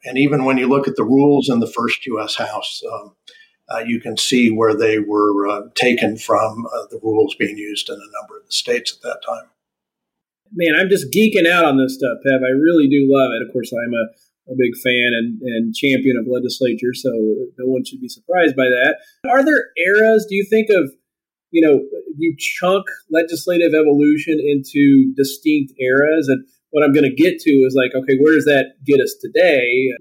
And 0.04 0.18
even 0.18 0.46
when 0.46 0.58
you 0.58 0.68
look 0.68 0.88
at 0.88 0.96
the 0.96 1.04
rules 1.04 1.50
in 1.50 1.60
the 1.60 1.72
first 1.72 2.06
U.S. 2.08 2.36
House, 2.36 2.82
um, 2.92 3.16
uh, 3.70 3.80
you 3.80 4.02
can 4.02 4.18
see 4.18 4.50
where 4.50 4.76
they 4.76 5.00
were 5.00 5.48
uh, 5.48 5.62
taken 5.76 6.18
from 6.18 6.66
uh, 6.66 6.88
the 6.90 7.00
rules 7.02 7.36
being 7.36 7.58
used 7.58 7.90
in 7.90 7.96
a 7.96 8.20
number 8.20 8.38
of 8.38 8.46
the 8.46 8.52
states 8.52 8.94
at 8.94 9.02
that 9.04 9.22
time. 9.26 9.50
Man, 10.54 10.76
I'm 10.76 10.90
just 10.90 11.14
geeking 11.14 11.48
out 11.48 11.64
on 11.64 11.78
this 11.78 11.96
stuff, 11.96 12.18
Pev. 12.26 12.44
I 12.44 12.52
really 12.52 12.90
do 12.90 13.08
love 13.08 13.32
it. 13.34 13.48
Of 13.48 13.54
course, 13.54 13.72
I'm 13.72 13.94
a, 13.94 14.52
a 14.52 14.56
big 14.58 14.76
fan 14.84 15.14
and, 15.14 15.42
and 15.42 15.74
champion 15.74 16.18
of 16.18 16.28
legislature, 16.28 16.94
so 16.94 17.10
no 17.58 17.68
one 17.68 17.86
should 17.86 18.02
be 18.02 18.10
surprised 18.10 18.56
by 18.56 18.66
that. 18.66 18.98
Are 19.30 19.46
there 19.46 19.70
eras, 19.78 20.26
do 20.28 20.36
you 20.36 20.46
think, 20.50 20.70
of 20.70 20.92
you 21.52 21.62
know, 21.62 21.82
you 22.18 22.36
chunk 22.38 22.86
legislative 23.10 23.74
evolution 23.74 24.40
into 24.40 25.14
distinct 25.16 25.74
eras. 25.80 26.28
And 26.30 26.46
what 26.72 26.84
I'm 26.84 26.94
going 26.94 27.10
to 27.10 27.16
get 27.16 27.40
to 27.40 27.50
is 27.50 27.76
like, 27.76 27.92
okay, 27.96 28.18
where 28.20 28.34
does 28.34 28.46
that 28.46 28.74
get 28.86 29.00
us 29.00 29.16
today? 29.22 29.92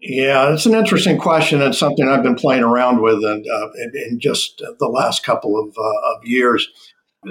Yeah, 0.00 0.52
it's 0.52 0.66
an 0.66 0.74
interesting 0.74 1.18
question 1.18 1.62
and 1.62 1.74
something 1.74 2.08
I've 2.08 2.22
been 2.22 2.34
playing 2.34 2.64
around 2.64 3.02
with 3.02 3.22
in, 3.22 3.44
uh, 3.52 3.68
in, 3.78 3.92
in 3.94 4.20
just 4.20 4.62
the 4.78 4.88
last 4.88 5.24
couple 5.24 5.58
of, 5.58 5.74
uh, 5.78 6.16
of 6.16 6.26
years. 6.26 6.68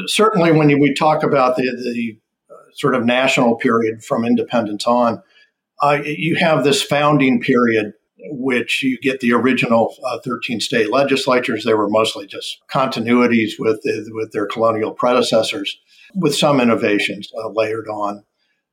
Certainly, 0.05 0.53
when 0.53 0.67
we 0.79 0.93
talk 0.93 1.23
about 1.23 1.57
the, 1.57 1.63
the 1.63 2.17
uh, 2.49 2.55
sort 2.73 2.95
of 2.95 3.05
national 3.05 3.57
period 3.57 4.03
from 4.03 4.23
independence 4.23 4.87
on, 4.87 5.21
uh, 5.81 5.99
you 6.05 6.37
have 6.37 6.63
this 6.63 6.81
founding 6.81 7.41
period 7.41 7.93
which 8.29 8.83
you 8.83 8.99
get 8.99 9.19
the 9.19 9.33
original 9.33 9.95
uh, 10.05 10.19
13 10.23 10.59
state 10.59 10.91
legislatures. 10.91 11.63
They 11.63 11.73
were 11.73 11.89
mostly 11.89 12.27
just 12.27 12.59
continuities 12.73 13.53
with, 13.57 13.81
with 13.83 14.31
their 14.31 14.45
colonial 14.45 14.91
predecessors, 14.91 15.77
with 16.15 16.35
some 16.35 16.61
innovations 16.61 17.31
uh, 17.37 17.49
layered 17.49 17.87
on. 17.87 18.23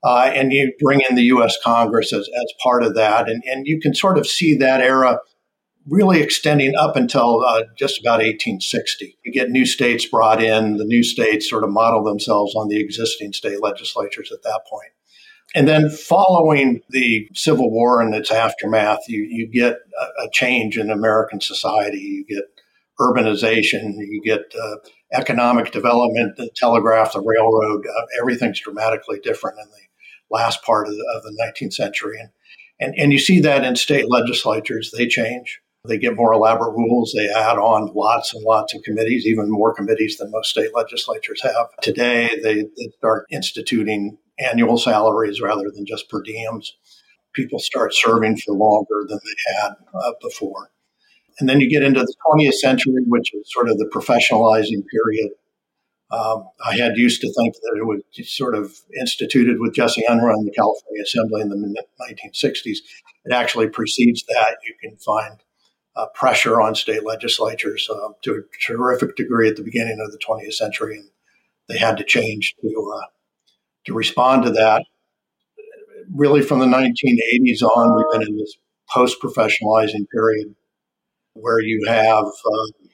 Uh, 0.02 0.30
and 0.34 0.52
you 0.52 0.72
bring 0.80 1.00
in 1.08 1.16
the 1.16 1.24
U.S. 1.24 1.56
Congress 1.62 2.12
as, 2.12 2.28
as 2.28 2.52
part 2.62 2.84
of 2.84 2.94
that. 2.94 3.28
And, 3.28 3.42
and 3.46 3.66
you 3.66 3.80
can 3.80 3.94
sort 3.94 4.16
of 4.16 4.26
see 4.26 4.56
that 4.56 4.80
era 4.80 5.18
really 5.88 6.20
extending 6.20 6.74
up 6.76 6.96
until 6.96 7.42
uh, 7.44 7.64
just 7.76 7.98
about 7.98 8.18
1860. 8.18 9.18
You 9.24 9.32
get 9.32 9.50
new 9.50 9.66
states 9.66 10.06
brought 10.06 10.42
in, 10.42 10.76
the 10.76 10.84
new 10.84 11.02
states 11.02 11.48
sort 11.48 11.64
of 11.64 11.70
model 11.70 12.04
themselves 12.04 12.54
on 12.54 12.68
the 12.68 12.80
existing 12.80 13.32
state 13.32 13.62
legislatures 13.62 14.30
at 14.30 14.42
that 14.42 14.60
point. 14.70 14.92
And 15.54 15.66
then 15.66 15.88
following 15.88 16.82
the 16.90 17.26
Civil 17.34 17.70
War 17.70 18.02
and 18.02 18.14
its 18.14 18.30
aftermath, 18.30 19.08
you, 19.08 19.26
you 19.28 19.50
get 19.50 19.78
a, 19.98 20.26
a 20.26 20.30
change 20.30 20.76
in 20.76 20.90
American 20.90 21.40
society. 21.40 21.98
You 21.98 22.24
get 22.28 22.44
urbanization, 23.00 23.94
you 23.96 24.20
get 24.24 24.40
uh, 24.60 24.76
economic 25.12 25.70
development, 25.70 26.36
the 26.36 26.50
telegraph, 26.56 27.12
the 27.12 27.20
railroad, 27.20 27.84
uh, 27.86 28.02
everything's 28.20 28.60
dramatically 28.60 29.20
different 29.22 29.58
in 29.58 29.68
the 29.70 29.87
last 30.30 30.62
part 30.62 30.88
of 30.88 30.94
the, 30.94 31.04
of 31.14 31.22
the 31.22 31.36
19th 31.42 31.72
century. 31.74 32.18
And, 32.20 32.30
and, 32.80 32.94
and 32.98 33.12
you 33.12 33.18
see 33.18 33.40
that 33.40 33.64
in 33.64 33.76
state 33.76 34.08
legislatures, 34.08 34.92
they 34.96 35.06
change. 35.06 35.60
They 35.86 35.98
get 35.98 36.16
more 36.16 36.32
elaborate 36.32 36.72
rules. 36.72 37.14
They 37.16 37.28
add 37.28 37.56
on 37.56 37.92
lots 37.94 38.34
and 38.34 38.42
lots 38.44 38.74
of 38.74 38.82
committees, 38.82 39.26
even 39.26 39.50
more 39.50 39.74
committees 39.74 40.18
than 40.18 40.30
most 40.30 40.50
state 40.50 40.74
legislatures 40.74 41.42
have. 41.42 41.68
Today, 41.80 42.30
they, 42.42 42.62
they 42.62 42.88
start 42.98 43.26
instituting 43.30 44.18
annual 44.38 44.78
salaries 44.78 45.40
rather 45.40 45.70
than 45.74 45.86
just 45.86 46.08
per 46.10 46.22
diems. 46.22 46.68
People 47.32 47.58
start 47.58 47.94
serving 47.94 48.36
for 48.38 48.54
longer 48.54 49.06
than 49.08 49.18
they 49.24 49.54
had 49.60 49.72
uh, 49.94 50.12
before. 50.20 50.70
And 51.40 51.48
then 51.48 51.60
you 51.60 51.70
get 51.70 51.84
into 51.84 52.00
the 52.00 52.14
20th 52.26 52.54
century, 52.54 53.02
which 53.06 53.32
is 53.32 53.50
sort 53.52 53.68
of 53.68 53.78
the 53.78 53.88
professionalizing 53.94 54.82
period. 54.90 55.30
Um, 56.10 56.48
I 56.64 56.76
had 56.76 56.96
used 56.96 57.20
to 57.20 57.32
think 57.34 57.54
that 57.54 57.76
it 57.76 57.84
was 57.84 58.02
sort 58.24 58.54
of 58.54 58.74
instituted 58.98 59.60
with 59.60 59.74
Jesse 59.74 60.04
Unruh 60.08 60.34
in 60.38 60.46
the 60.46 60.52
California 60.52 61.02
Assembly 61.02 61.42
in 61.42 61.50
the 61.50 61.84
1960s. 62.00 62.78
It 63.26 63.32
actually 63.32 63.68
precedes 63.68 64.24
that. 64.28 64.56
You 64.66 64.74
can 64.80 64.96
find 64.96 65.42
uh, 65.96 66.06
pressure 66.14 66.60
on 66.60 66.74
state 66.74 67.04
legislatures 67.04 67.88
uh, 67.90 68.08
to 68.22 68.34
a 68.34 68.64
terrific 68.66 69.16
degree 69.16 69.48
at 69.48 69.56
the 69.56 69.62
beginning 69.62 70.00
of 70.00 70.10
the 70.12 70.18
20th 70.18 70.54
century, 70.54 70.96
and 70.96 71.10
they 71.68 71.76
had 71.76 71.98
to 71.98 72.04
change 72.04 72.54
to 72.62 72.92
uh, 72.96 73.06
to 73.84 73.92
respond 73.92 74.44
to 74.44 74.50
that. 74.50 74.84
Really, 76.14 76.40
from 76.40 76.60
the 76.60 76.66
1980s 76.66 77.62
on, 77.62 77.96
we've 77.96 78.20
been 78.20 78.28
in 78.28 78.38
this 78.38 78.56
post 78.90 79.20
professionalizing 79.20 80.08
period 80.10 80.54
where 81.34 81.60
you 81.60 81.84
have 81.86 82.24
uh, 82.24 82.88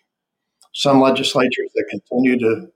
some 0.73 1.01
legislatures 1.01 1.71
that 1.75 1.85
continue 1.89 2.39
to 2.39 2.69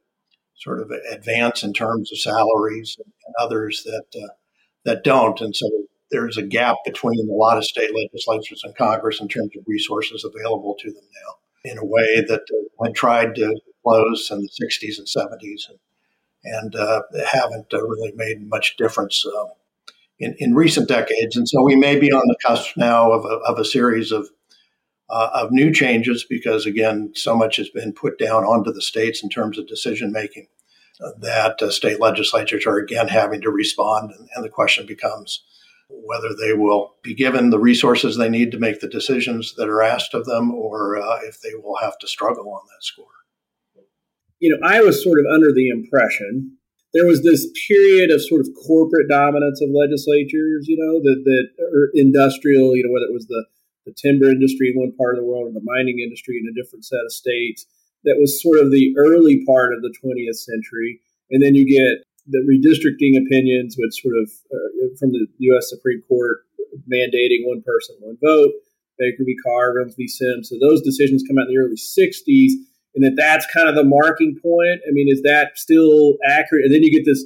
sort 0.59 0.81
of 0.81 0.91
advance 1.11 1.63
in 1.63 1.73
terms 1.73 2.13
of 2.13 2.19
salaries 2.19 2.97
and 2.99 3.13
others 3.41 3.85
that 3.85 4.23
uh, 4.23 4.33
that 4.85 5.05
don't. 5.05 5.41
And 5.41 5.55
so 5.55 5.69
there's 6.11 6.37
a 6.37 6.43
gap 6.43 6.77
between 6.85 7.29
a 7.29 7.33
lot 7.33 7.59
of 7.59 7.65
state 7.65 7.91
legislatures 7.95 8.63
and 8.65 8.77
Congress 8.77 9.21
in 9.21 9.29
terms 9.29 9.51
of 9.57 9.65
resources 9.67 10.25
available 10.25 10.77
to 10.81 10.91
them 10.91 11.05
now 11.05 11.71
in 11.71 11.79
a 11.79 11.85
way 11.85 12.25
that 12.27 12.43
uh, 12.81 12.89
tried 12.95 13.35
to 13.35 13.61
close 13.85 14.31
in 14.31 14.41
the 14.41 14.49
60s 14.49 14.99
and 14.99 15.07
70s. 15.07 15.69
And 15.69 15.79
and 16.45 16.75
uh, 16.77 17.03
haven't 17.31 17.73
uh, 17.73 17.83
really 17.83 18.13
made 18.15 18.49
much 18.49 18.77
difference 18.77 19.25
uh, 19.27 19.47
in, 20.19 20.35
in 20.39 20.55
recent 20.55 20.89
decades. 20.89 21.37
And 21.37 21.49
so 21.49 21.63
we 21.63 21.77
may 21.77 21.99
be 21.99 22.11
on 22.13 22.27
the 22.27 22.37
cusp 22.45 22.77
now 22.77 23.13
of 23.13 23.25
a, 23.25 23.39
of 23.51 23.59
a 23.59 23.65
series 23.65 24.13
of 24.13 24.29
uh, 25.11 25.31
of 25.35 25.51
new 25.51 25.73
changes 25.73 26.25
because 26.29 26.67
again, 26.67 27.13
so 27.15 27.37
much 27.37 27.57
has 27.57 27.69
been 27.71 27.93
put 27.93 28.19
down 28.19 28.45
onto 28.45 28.73
the 28.73 28.83
states 28.83 29.23
in 29.23 29.29
terms 29.29 29.59
of 29.59 29.67
decision 29.67 30.13
making 30.13 30.47
uh, 31.01 31.11
that 31.21 31.61
uh, 31.63 31.71
state 31.71 32.01
legislatures 32.01 32.67
are 32.67 32.79
again 32.79 33.09
having 33.09 33.41
to 33.41 33.51
respond, 33.51 34.11
and, 34.13 34.29
and, 34.35 34.45
the 34.45 34.51
question 34.51 34.85
becomes 34.85 35.45
whether 35.89 36.35
they 36.35 36.53
will 36.53 36.95
be 37.03 37.15
given 37.15 37.49
the 37.49 37.59
resources 37.59 38.17
they 38.17 38.29
need 38.29 38.51
to 38.51 38.59
make 38.59 38.81
the 38.81 38.89
decisions 38.89 39.55
that 39.55 39.69
are 39.69 39.83
asked 39.83 40.13
of 40.13 40.27
them, 40.27 40.53
or 40.53 40.97
if 41.25 41.41
they 41.41 41.55
will 41.55 41.77
have 41.77 41.97
to 41.99 42.07
struggle 42.07 42.53
on 42.53 42.61
that 42.67 42.85
score. 42.85 43.07
You 44.39 44.51
know, 44.51 44.69
I 44.69 44.83
was 44.83 45.03
sort 45.03 45.19
of 45.19 45.25
under 45.33 45.53
the 45.53 45.69
impression 45.69 46.59
there 46.95 47.07
was 47.07 47.23
this 47.23 47.47
period 47.69 48.11
of 48.11 48.23
sort 48.23 48.41
of 48.41 48.49
corporate 48.67 49.09
dominance 49.09 49.61
of 49.61 49.71
legislatures, 49.71 50.67
you 50.69 50.77
know, 50.79 51.01
that 51.01 51.23
that 51.25 51.49
or 51.75 51.91
industrial, 51.95 52.77
you 52.77 52.85
know, 52.85 52.93
whether 52.93 53.07
it 53.07 53.13
was 53.13 53.27
the 53.27 53.45
the 53.89 53.97
timber 53.97 54.29
industry 54.29 54.69
in 54.69 54.77
one 54.77 54.93
part 55.01 55.17
of 55.17 55.25
the 55.25 55.27
world 55.27 55.49
or 55.49 55.53
the 55.57 55.65
mining 55.65 56.05
industry 56.05 56.37
in 56.37 56.45
a 56.45 56.55
different 56.55 56.85
set 56.85 57.01
of 57.01 57.13
states. 57.13 57.65
That 58.05 58.21
was 58.21 58.41
sort 58.41 58.61
of 58.61 58.71
the 58.71 58.95
early 58.97 59.43
part 59.49 59.73
of 59.73 59.83
the 59.83 59.91
20th 59.91 60.39
century, 60.39 61.01
and 61.33 61.43
then 61.43 61.57
you 61.57 61.67
get 61.67 62.05
the 62.29 62.45
redistricting 62.45 63.19
opinions, 63.19 63.75
which 63.77 64.01
sort 64.01 64.15
of 64.21 64.31
uh, 64.53 64.95
from 65.01 65.11
the 65.11 65.27
U.S. 65.51 65.69
Supreme 65.69 66.03
Court 66.07 66.45
mandating 66.87 67.49
one 67.49 67.63
person, 67.65 67.97
one 68.01 68.17
vote. 68.23 68.53
Baker 68.99 69.23
v. 69.25 69.37
Carr, 69.45 69.75
Reynolds 69.75 69.95
v. 69.95 70.09
Sims. 70.09 70.49
So 70.49 70.57
those 70.61 70.83
decisions 70.83 71.23
come 71.23 71.39
out 71.39 71.47
in 71.47 71.55
the 71.55 71.63
early 71.63 71.79
60s 71.79 72.59
and 72.95 73.05
that 73.05 73.15
that's 73.17 73.47
kind 73.55 73.69
of 73.69 73.75
the 73.75 73.85
marking 73.85 74.37
point. 74.43 74.81
I 74.87 74.91
mean, 74.91 75.07
is 75.09 75.23
that 75.23 75.57
still 75.57 76.17
accurate? 76.27 76.65
And 76.65 76.75
then 76.75 76.83
you 76.83 76.91
get 76.91 77.05
this 77.05 77.25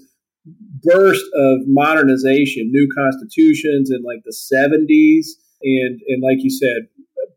burst 0.82 1.24
of 1.34 1.60
modernization, 1.66 2.70
new 2.70 2.88
constitutions 2.94 3.90
in 3.90 4.02
like 4.02 4.22
the 4.24 4.34
70s, 4.34 5.40
and 5.62 6.00
and 6.08 6.22
like 6.22 6.42
you 6.42 6.50
said, 6.50 6.88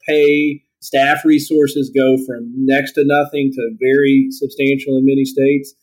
pay 0.07 0.63
staff 0.85 1.25
resources 1.25 1.89
go 1.89 2.17
from 2.25 2.53
next 2.55 2.93
to 2.93 3.03
nothing 3.05 3.51
to 3.51 3.75
very 3.79 4.27
substantial 4.29 4.97
in 4.97 5.05
many 5.05 5.25
states. 5.25 5.73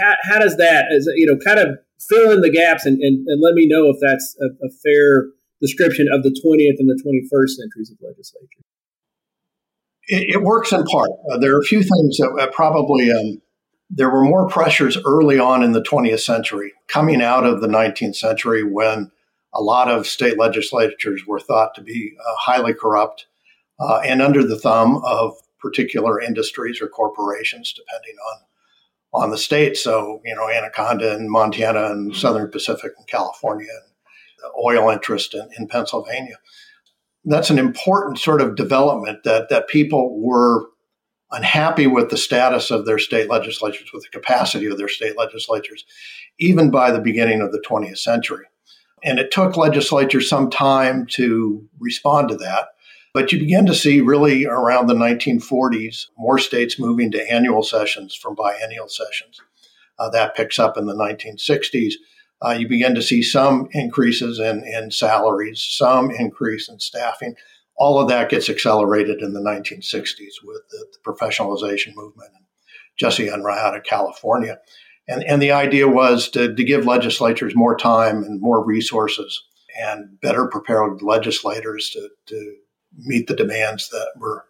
How, 0.00 0.14
how 0.22 0.38
does 0.38 0.56
that, 0.56 0.86
as 0.90 1.06
you 1.14 1.26
know, 1.26 1.36
kind 1.44 1.58
of 1.58 1.78
fill 2.08 2.30
in 2.32 2.40
the 2.40 2.50
gaps 2.50 2.86
and, 2.86 3.00
and, 3.02 3.26
and 3.28 3.40
let 3.40 3.54
me 3.54 3.66
know 3.66 3.88
if 3.88 3.96
that's 4.00 4.36
a, 4.40 4.46
a 4.66 4.70
fair 4.82 5.26
description 5.60 6.08
of 6.12 6.22
the 6.22 6.30
20th 6.30 6.78
and 6.78 6.88
the 6.88 7.00
21st 7.04 7.50
centuries 7.50 7.90
of 7.90 7.98
legislature? 8.00 8.62
It, 10.08 10.36
it 10.36 10.42
works 10.42 10.72
in 10.72 10.84
part. 10.84 11.10
Uh, 11.30 11.38
there 11.38 11.54
are 11.54 11.60
a 11.60 11.64
few 11.64 11.82
things 11.82 12.16
that 12.18 12.36
uh, 12.40 12.46
probably 12.52 13.10
um, 13.10 13.42
there 13.90 14.10
were 14.10 14.24
more 14.24 14.48
pressures 14.48 14.98
early 15.04 15.38
on 15.38 15.62
in 15.62 15.72
the 15.72 15.82
20th 15.82 16.20
century, 16.20 16.72
coming 16.88 17.22
out 17.22 17.44
of 17.44 17.60
the 17.60 17.68
19th 17.68 18.16
century 18.16 18.62
when 18.62 19.10
a 19.56 19.62
lot 19.62 19.88
of 19.90 20.06
state 20.06 20.38
legislatures 20.38 21.26
were 21.26 21.40
thought 21.40 21.74
to 21.74 21.82
be 21.82 22.14
uh, 22.18 22.34
highly 22.38 22.74
corrupt 22.74 23.26
uh, 23.80 24.00
and 24.04 24.22
under 24.22 24.44
the 24.44 24.58
thumb 24.58 25.02
of 25.04 25.34
particular 25.58 26.20
industries 26.20 26.80
or 26.80 26.88
corporations, 26.88 27.72
depending 27.72 28.16
on 28.32 28.42
on 29.12 29.30
the 29.30 29.38
state. 29.38 29.76
So, 29.76 30.20
you 30.24 30.34
know, 30.34 30.50
Anaconda 30.50 31.14
in 31.14 31.30
Montana 31.30 31.90
and 31.90 32.14
Southern 32.14 32.50
Pacific 32.50 32.92
in 32.98 33.04
California, 33.06 33.70
and 33.72 34.52
oil 34.62 34.90
interest 34.90 35.34
in, 35.34 35.48
in 35.58 35.68
Pennsylvania 35.68 36.36
that's 37.26 37.50
an 37.50 37.58
important 37.58 38.18
sort 38.18 38.40
of 38.40 38.56
development 38.56 39.24
that 39.24 39.48
that 39.50 39.68
people 39.68 40.18
were 40.20 40.68
unhappy 41.32 41.88
with 41.88 42.08
the 42.08 42.16
status 42.16 42.70
of 42.70 42.86
their 42.86 42.98
state 42.98 43.28
legislatures, 43.28 43.90
with 43.92 44.04
the 44.04 44.18
capacity 44.18 44.66
of 44.66 44.78
their 44.78 44.88
state 44.88 45.18
legislatures, 45.18 45.84
even 46.38 46.70
by 46.70 46.90
the 46.90 47.00
beginning 47.00 47.42
of 47.42 47.50
the 47.50 47.62
20th 47.68 47.98
century. 47.98 48.46
And 49.02 49.18
it 49.18 49.30
took 49.30 49.56
legislatures 49.56 50.28
some 50.28 50.50
time 50.50 51.06
to 51.12 51.68
respond 51.78 52.28
to 52.30 52.36
that. 52.36 52.68
But 53.12 53.32
you 53.32 53.38
begin 53.38 53.64
to 53.66 53.74
see 53.74 54.00
really 54.00 54.46
around 54.46 54.86
the 54.88 54.94
1940s 54.94 56.08
more 56.18 56.38
states 56.38 56.78
moving 56.78 57.10
to 57.12 57.32
annual 57.32 57.62
sessions 57.62 58.14
from 58.14 58.34
biennial 58.34 58.88
sessions. 58.88 59.40
Uh, 59.98 60.10
that 60.10 60.34
picks 60.36 60.58
up 60.58 60.76
in 60.76 60.84
the 60.84 60.94
1960s. 60.94 61.94
Uh, 62.44 62.50
you 62.50 62.68
begin 62.68 62.94
to 62.94 63.02
see 63.02 63.22
some 63.22 63.68
increases 63.72 64.38
in, 64.38 64.62
in 64.64 64.90
salaries, 64.90 65.66
some 65.66 66.10
increase 66.10 66.68
in 66.68 66.78
staffing. 66.78 67.34
All 67.78 67.98
of 67.98 68.08
that 68.08 68.28
gets 68.28 68.50
accelerated 68.50 69.22
in 69.22 69.32
the 69.32 69.40
1960s 69.40 70.34
with 70.44 70.62
the, 70.70 70.86
the 70.92 70.98
professionalization 71.02 71.94
movement 71.94 72.32
and 72.34 72.44
Jesse 72.96 73.28
Unruh 73.28 73.58
out 73.58 73.76
of 73.76 73.84
California. 73.84 74.58
And, 75.08 75.22
and 75.24 75.40
the 75.40 75.52
idea 75.52 75.88
was 75.88 76.28
to, 76.30 76.54
to 76.54 76.64
give 76.64 76.86
legislatures 76.86 77.54
more 77.54 77.76
time 77.76 78.24
and 78.24 78.40
more 78.40 78.64
resources 78.64 79.42
and 79.80 80.20
better 80.20 80.46
prepared 80.46 81.02
legislators 81.02 81.90
to, 81.90 82.08
to 82.26 82.54
meet 82.98 83.26
the 83.26 83.36
demands 83.36 83.88
that 83.90 84.08
were 84.16 84.44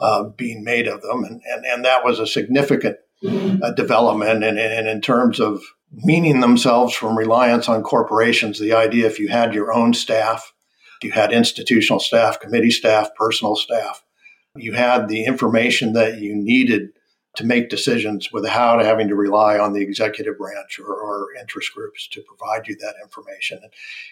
uh, 0.00 0.24
being 0.36 0.64
made 0.64 0.88
of 0.88 1.02
them. 1.02 1.24
And, 1.24 1.40
and, 1.44 1.64
and 1.64 1.84
that 1.84 2.04
was 2.04 2.18
a 2.18 2.26
significant 2.26 2.96
uh, 3.24 3.70
development. 3.72 4.42
And, 4.42 4.58
and 4.58 4.88
in 4.88 5.00
terms 5.00 5.38
of 5.38 5.62
weaning 6.04 6.40
themselves 6.40 6.94
from 6.94 7.16
reliance 7.16 7.68
on 7.68 7.82
corporations, 7.82 8.58
the 8.58 8.72
idea 8.72 9.06
if 9.06 9.18
you 9.18 9.28
had 9.28 9.54
your 9.54 9.72
own 9.72 9.92
staff, 9.94 10.52
you 11.02 11.12
had 11.12 11.32
institutional 11.32 12.00
staff, 12.00 12.40
committee 12.40 12.70
staff, 12.70 13.10
personal 13.16 13.56
staff, 13.56 14.02
you 14.56 14.72
had 14.72 15.08
the 15.08 15.24
information 15.24 15.92
that 15.92 16.18
you 16.18 16.34
needed 16.34 16.90
to 17.40 17.46
make 17.46 17.70
decisions 17.70 18.30
without 18.32 18.84
having 18.84 19.08
to 19.08 19.14
rely 19.14 19.58
on 19.58 19.72
the 19.72 19.80
executive 19.80 20.36
branch 20.36 20.78
or, 20.78 20.94
or, 20.94 21.28
interest 21.40 21.74
groups 21.74 22.06
to 22.06 22.20
provide 22.22 22.68
you 22.68 22.76
that 22.76 22.96
information. 23.02 23.58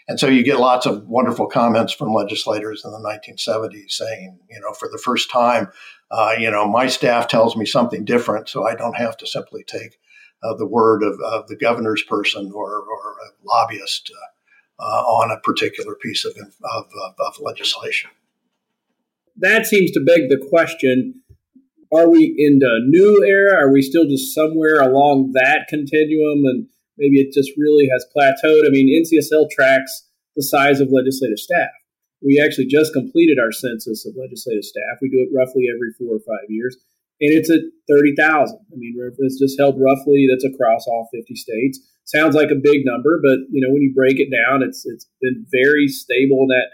And, 0.08 0.18
so 0.18 0.28
you 0.28 0.42
get 0.42 0.58
lots 0.58 0.86
of 0.86 1.06
wonderful 1.06 1.46
comments 1.46 1.92
from 1.92 2.14
legislators 2.14 2.86
in 2.86 2.90
the 2.90 2.98
1970s 2.98 3.90
saying, 3.90 4.38
you 4.50 4.60
know, 4.60 4.72
for 4.72 4.88
the 4.90 4.96
first 4.96 5.30
time, 5.30 5.68
uh, 6.10 6.36
you 6.38 6.50
know, 6.50 6.66
my 6.66 6.86
staff 6.86 7.28
tells 7.28 7.54
me 7.54 7.66
something 7.66 8.06
different, 8.06 8.48
so 8.48 8.66
I 8.66 8.74
don't 8.74 8.96
have 8.96 9.16
to 9.18 9.26
simply 9.26 9.62
take 9.62 9.98
uh, 10.42 10.54
the 10.54 10.66
word 10.66 11.02
of, 11.02 11.20
of, 11.20 11.48
the 11.48 11.56
governor's 11.56 12.02
person 12.02 12.50
or, 12.54 12.80
or 12.80 13.16
a 13.26 13.46
lobbyist 13.46 14.10
uh, 14.10 14.82
uh 14.82 15.02
on 15.02 15.30
a 15.30 15.40
particular 15.40 15.96
piece 15.96 16.24
of, 16.24 16.34
of, 16.36 16.84
of 17.18 17.40
legislation. 17.40 18.10
That 19.36 19.66
seems 19.66 19.90
to 19.90 20.00
beg 20.00 20.30
the 20.30 20.42
question 20.48 21.22
are 21.92 22.08
we 22.08 22.34
in 22.36 22.58
the 22.58 22.80
new 22.86 23.24
era? 23.24 23.54
Are 23.64 23.72
we 23.72 23.82
still 23.82 24.06
just 24.06 24.34
somewhere 24.34 24.80
along 24.80 25.32
that 25.32 25.66
continuum 25.68 26.44
and 26.44 26.66
maybe 26.96 27.20
it 27.20 27.32
just 27.32 27.52
really 27.56 27.88
has 27.92 28.04
plateaued? 28.14 28.66
I 28.66 28.70
mean, 28.70 28.92
NCSL 28.92 29.50
tracks 29.50 30.04
the 30.36 30.42
size 30.42 30.80
of 30.80 30.92
legislative 30.92 31.38
staff. 31.38 31.70
We 32.22 32.40
actually 32.42 32.66
just 32.66 32.92
completed 32.92 33.38
our 33.38 33.52
census 33.52 34.04
of 34.06 34.14
legislative 34.18 34.64
staff. 34.64 34.98
We 35.00 35.08
do 35.08 35.22
it 35.22 35.34
roughly 35.34 35.66
every 35.72 35.94
four 35.98 36.16
or 36.16 36.24
five 36.26 36.46
years, 36.48 36.76
and 37.20 37.32
it's 37.32 37.50
at 37.50 37.62
30,000. 37.88 38.58
I 38.58 38.76
mean, 38.76 38.94
it's 39.18 39.38
just 39.38 39.58
held 39.58 39.80
roughly, 39.80 40.26
that's 40.30 40.44
across 40.44 40.86
all 40.86 41.08
50 41.12 41.34
states. 41.34 41.80
Sounds 42.04 42.34
like 42.34 42.50
a 42.50 42.58
big 42.58 42.82
number, 42.84 43.20
but, 43.22 43.38
you 43.50 43.60
know, 43.60 43.72
when 43.72 43.82
you 43.82 43.92
break 43.94 44.18
it 44.18 44.30
down, 44.30 44.62
it's 44.62 44.86
it's 44.86 45.06
been 45.20 45.46
very 45.50 45.88
stable 45.88 46.46
in 46.46 46.48
that 46.48 46.68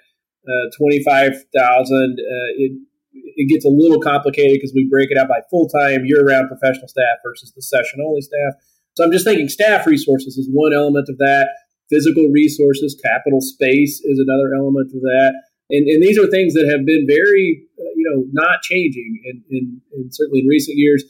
uh, 0.47 0.71
25,000. 0.79 2.21
Uh, 2.21 2.77
it, 3.15 3.49
gets 3.49 3.65
a 3.65 3.69
little 3.69 4.01
complicated 4.01 4.59
because 4.59 4.73
we 4.75 4.89
break 4.91 5.11
it 5.11 5.19
out 5.19 5.29
by 5.29 5.41
full 5.51 5.69
time, 5.69 6.05
year 6.05 6.25
round 6.25 6.49
professional 6.49 6.89
staff 6.89 7.19
versus 7.25 7.53
the 7.55 7.63
session 7.63 8.01
only 8.05 8.21
staff. 8.21 8.55
So 8.95 9.05
I'm 9.05 9.13
just 9.13 9.25
thinking 9.25 9.49
staff 9.49 9.87
resources 9.87 10.37
is 10.37 10.49
one 10.51 10.73
element 10.73 11.09
of 11.09 11.19
that. 11.19 11.49
Physical 11.91 12.29
resources, 12.33 12.99
capital 13.05 13.41
space 13.41 14.01
is 14.05 14.19
another 14.19 14.55
element 14.57 14.91
of 14.95 15.01
that. 15.03 15.35
And, 15.71 15.89
and 15.89 16.03
these 16.03 16.19
are 16.19 16.27
things 16.27 16.55
that 16.55 16.69
have 16.69 16.85
been 16.87 17.07
very, 17.09 17.63
uh, 17.79 17.93
you 17.97 18.05
know, 18.11 18.25
not 18.33 18.63
changing. 18.63 19.21
And, 19.25 19.43
and, 19.51 20.15
certainly 20.15 20.41
in 20.41 20.47
recent 20.47 20.77
years, 20.77 21.05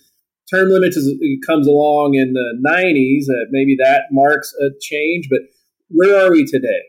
term 0.51 0.71
limits 0.71 0.97
it 0.97 1.41
comes 1.47 1.67
along 1.67 2.15
in 2.15 2.33
the 2.33 2.59
90s. 2.67 3.29
Uh, 3.29 3.47
maybe 3.51 3.77
that 3.81 4.05
marks 4.11 4.53
a 4.61 4.71
change. 4.81 5.29
But 5.29 5.41
where 5.89 6.25
are 6.25 6.31
we 6.31 6.47
today? 6.47 6.83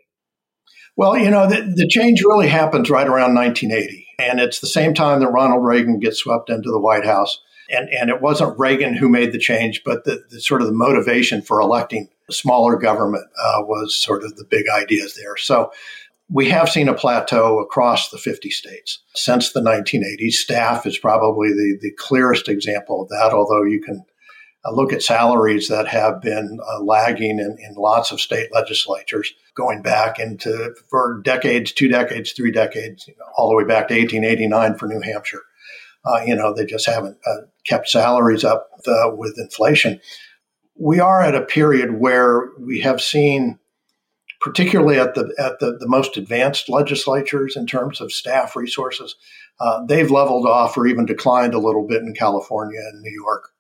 Well, 0.96 1.18
you 1.18 1.30
know, 1.30 1.48
the, 1.48 1.74
the 1.76 1.88
change 1.88 2.22
really 2.22 2.48
happens 2.48 2.90
right 2.90 3.08
around 3.08 3.36
1980. 3.36 4.05
And 4.20 4.40
it's 4.40 4.60
the 4.60 4.68
same 4.68 4.94
time 4.94 5.20
that 5.20 5.30
Ronald 5.30 5.64
Reagan 5.64 6.00
gets 6.00 6.20
swept 6.20 6.50
into 6.50 6.72
the 6.72 6.80
White 6.80 7.06
House. 7.06 7.42
And, 7.70 7.90
and 7.90 8.10
it 8.10 8.22
wasn't 8.22 8.58
Reagan 8.60 8.94
who 8.94 9.10
made 9.10 9.32
the 9.32 9.40
change, 9.40 9.84
but 9.84 10.04
the, 10.04 10.24
the 10.30 10.40
sort 10.40 10.62
of 10.62 10.68
the 10.68 10.74
motivation 10.74 11.42
for 11.42 11.60
electing 11.60 12.10
smaller 12.30 12.78
government 12.78 13.26
uh, 13.40 13.62
was 13.64 13.96
sort 13.96 14.24
of 14.24 14.36
the 14.36 14.46
big 14.46 14.66
ideas 14.70 15.16
there. 15.16 15.36
So 15.38 15.72
we 16.30 16.50
have 16.50 16.70
seen 16.70 16.88
a 16.88 16.94
plateau 16.94 17.60
across 17.60 18.10
the 18.10 18.18
50 18.18 18.50
states 18.50 19.00
since 19.16 19.52
the 19.52 19.62
1980s. 19.62 20.34
Staff 20.34 20.86
is 20.86 20.98
probably 20.98 21.50
the, 21.50 21.78
the 21.82 21.92
clearest 21.98 22.48
example 22.48 23.04
of 23.04 23.10
that, 23.10 23.32
although 23.32 23.64
you 23.64 23.82
can 23.82 24.04
uh, 24.66 24.72
look 24.72 24.92
at 24.92 25.04
salaries 25.04 25.68
that 25.68 25.88
have 25.88 26.22
been 26.22 26.60
uh, 26.68 26.82
lagging 26.82 27.40
in, 27.40 27.58
in, 27.60 27.76
lots 27.76 28.12
of 28.12 28.20
state 28.20 28.50
legislatures 28.52 29.34
going 29.56 29.82
back 29.82 30.20
into 30.20 30.74
for 30.90 31.22
decades, 31.24 31.72
two 31.72 31.88
decades, 31.88 32.32
three 32.32 32.52
decades, 32.52 33.08
you 33.08 33.16
know, 33.20 33.26
all 33.38 33.50
the 33.50 33.56
way 33.56 33.64
back 33.64 33.88
to 33.88 33.94
1889 33.94 34.78
for 34.78 34.88
New 34.88 35.02
Hampshire. 35.02 35.44
Uh, 36.04 36.22
you 36.26 36.36
know, 36.36 36.54
they 36.54 36.66
just 36.66 36.88
haven't 36.88 37.18
uh, 37.26 37.42
kept 37.66 37.90
salaries 37.90 38.44
up 38.44 38.70
uh, 38.88 39.10
with 39.16 39.38
inflation. 39.38 40.00
We 40.76 41.00
are 41.00 41.22
at 41.22 41.36
a 41.36 41.42
period 41.42 42.00
where 42.00 42.50
we 42.60 42.82
have 42.82 43.02
seen, 43.02 43.60
particularly 44.42 45.00
at 45.00 45.16
the 45.16 45.34
at 45.40 45.60
the, 45.60 45.78
the 45.80 45.88
most 45.88 46.18
advanced 46.18 46.70
legislatures 46.70 47.56
in 47.56 47.66
terms 47.66 48.02
of 48.02 48.12
staff 48.12 48.56
resources, 48.56 49.16
uh, 49.60 49.86
they've 49.86 50.12
leveled 50.12 50.48
off 50.48 50.78
or 50.78 50.86
even 50.86 51.06
declined 51.06 51.54
a 51.54 51.60
little 51.60 51.88
bit 51.88 52.02
in 52.02 52.14
California 52.14 52.80
and 52.80 53.02
New 53.02 53.14
York. 53.14 53.52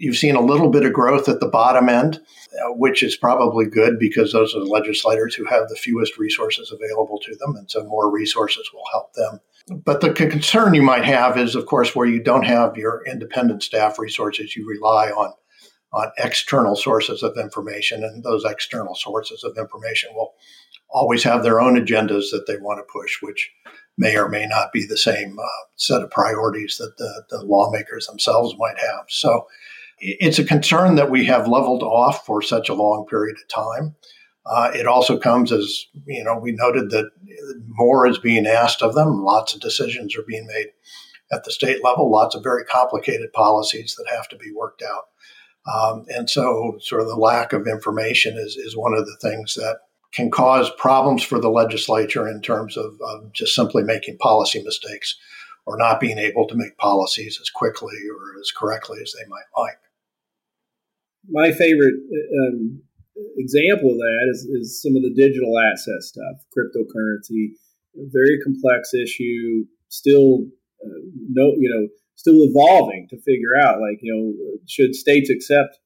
You've 0.00 0.16
seen 0.16 0.34
a 0.34 0.40
little 0.40 0.70
bit 0.70 0.86
of 0.86 0.94
growth 0.94 1.28
at 1.28 1.40
the 1.40 1.48
bottom 1.48 1.90
end, 1.90 2.20
uh, 2.54 2.72
which 2.72 3.02
is 3.02 3.16
probably 3.16 3.66
good 3.66 3.98
because 3.98 4.32
those 4.32 4.54
are 4.54 4.60
the 4.60 4.64
legislators 4.64 5.34
who 5.34 5.44
have 5.44 5.68
the 5.68 5.76
fewest 5.76 6.16
resources 6.16 6.72
available 6.72 7.20
to 7.20 7.36
them. 7.36 7.54
And 7.54 7.70
so 7.70 7.84
more 7.84 8.10
resources 8.10 8.70
will 8.72 8.84
help 8.90 9.12
them. 9.12 9.40
But 9.84 10.00
the 10.00 10.12
concern 10.12 10.72
you 10.72 10.80
might 10.80 11.04
have 11.04 11.36
is, 11.36 11.54
of 11.54 11.66
course, 11.66 11.94
where 11.94 12.06
you 12.06 12.22
don't 12.22 12.46
have 12.46 12.78
your 12.78 13.04
independent 13.06 13.62
staff 13.62 13.98
resources, 13.98 14.56
you 14.56 14.66
rely 14.66 15.10
on 15.10 15.34
on 15.92 16.12
external 16.18 16.76
sources 16.76 17.22
of 17.22 17.36
information, 17.36 18.04
and 18.04 18.22
those 18.22 18.44
external 18.44 18.94
sources 18.94 19.42
of 19.42 19.58
information 19.58 20.10
will 20.14 20.34
always 20.88 21.24
have 21.24 21.42
their 21.42 21.60
own 21.60 21.74
agendas 21.74 22.30
that 22.30 22.44
they 22.46 22.56
want 22.56 22.78
to 22.78 22.92
push, 22.92 23.20
which 23.20 23.50
may 23.98 24.16
or 24.16 24.28
may 24.28 24.46
not 24.46 24.72
be 24.72 24.86
the 24.86 24.96
same 24.96 25.36
uh, 25.38 25.66
set 25.76 26.00
of 26.00 26.10
priorities 26.10 26.76
that 26.78 26.96
the, 26.96 27.24
the 27.30 27.44
lawmakers 27.44 28.06
themselves 28.06 28.54
might 28.56 28.78
have. 28.78 29.04
So 29.08 29.46
it's 30.00 30.38
a 30.38 30.44
concern 30.44 30.94
that 30.94 31.10
we 31.10 31.26
have 31.26 31.46
leveled 31.46 31.82
off 31.82 32.24
for 32.24 32.40
such 32.40 32.68
a 32.68 32.74
long 32.74 33.06
period 33.06 33.36
of 33.36 33.48
time. 33.48 33.94
Uh, 34.46 34.70
it 34.74 34.86
also 34.86 35.18
comes 35.18 35.52
as, 35.52 35.84
you 36.06 36.24
know, 36.24 36.36
we 36.38 36.52
noted 36.52 36.90
that 36.90 37.10
more 37.68 38.06
is 38.06 38.18
being 38.18 38.46
asked 38.46 38.82
of 38.82 38.94
them. 38.94 39.22
Lots 39.22 39.54
of 39.54 39.60
decisions 39.60 40.16
are 40.16 40.24
being 40.26 40.46
made 40.46 40.68
at 41.30 41.44
the 41.44 41.52
state 41.52 41.84
level, 41.84 42.10
lots 42.10 42.34
of 42.34 42.42
very 42.42 42.64
complicated 42.64 43.32
policies 43.32 43.94
that 43.96 44.12
have 44.12 44.28
to 44.28 44.36
be 44.36 44.50
worked 44.52 44.82
out. 44.82 45.04
Um, 45.72 46.06
and 46.08 46.28
so, 46.28 46.78
sort 46.80 47.02
of, 47.02 47.06
the 47.06 47.16
lack 47.16 47.52
of 47.52 47.68
information 47.68 48.36
is, 48.38 48.56
is 48.56 48.76
one 48.76 48.94
of 48.94 49.06
the 49.06 49.16
things 49.20 49.54
that 49.54 49.80
can 50.12 50.30
cause 50.30 50.70
problems 50.78 51.22
for 51.22 51.38
the 51.38 51.50
legislature 51.50 52.26
in 52.26 52.40
terms 52.40 52.76
of, 52.76 52.98
of 53.02 53.32
just 53.32 53.54
simply 53.54 53.84
making 53.84 54.16
policy 54.18 54.62
mistakes 54.62 55.16
or 55.66 55.76
not 55.76 56.00
being 56.00 56.18
able 56.18 56.48
to 56.48 56.56
make 56.56 56.78
policies 56.78 57.38
as 57.40 57.50
quickly 57.50 57.94
or 58.10 58.40
as 58.40 58.50
correctly 58.50 58.98
as 59.02 59.12
they 59.12 59.28
might 59.28 59.44
like 59.56 59.78
my 61.30 61.52
favorite 61.52 61.94
um, 61.94 62.80
example 63.36 63.92
of 63.92 63.98
that 63.98 64.28
is, 64.32 64.44
is 64.44 64.82
some 64.82 64.96
of 64.96 65.02
the 65.02 65.14
digital 65.14 65.58
asset 65.58 66.02
stuff, 66.02 66.36
cryptocurrency, 66.56 67.52
very 67.94 68.38
complex 68.42 68.94
issue, 68.94 69.64
still 69.88 70.46
uh, 70.84 71.00
no, 71.28 71.52
you 71.58 71.68
know, 71.68 71.88
still 72.16 72.42
evolving 72.44 73.06
to 73.10 73.16
figure 73.20 73.56
out 73.60 73.80
like 73.80 73.98
you 74.02 74.12
know 74.12 74.60
should 74.68 74.94
states 74.94 75.30
accept 75.30 75.78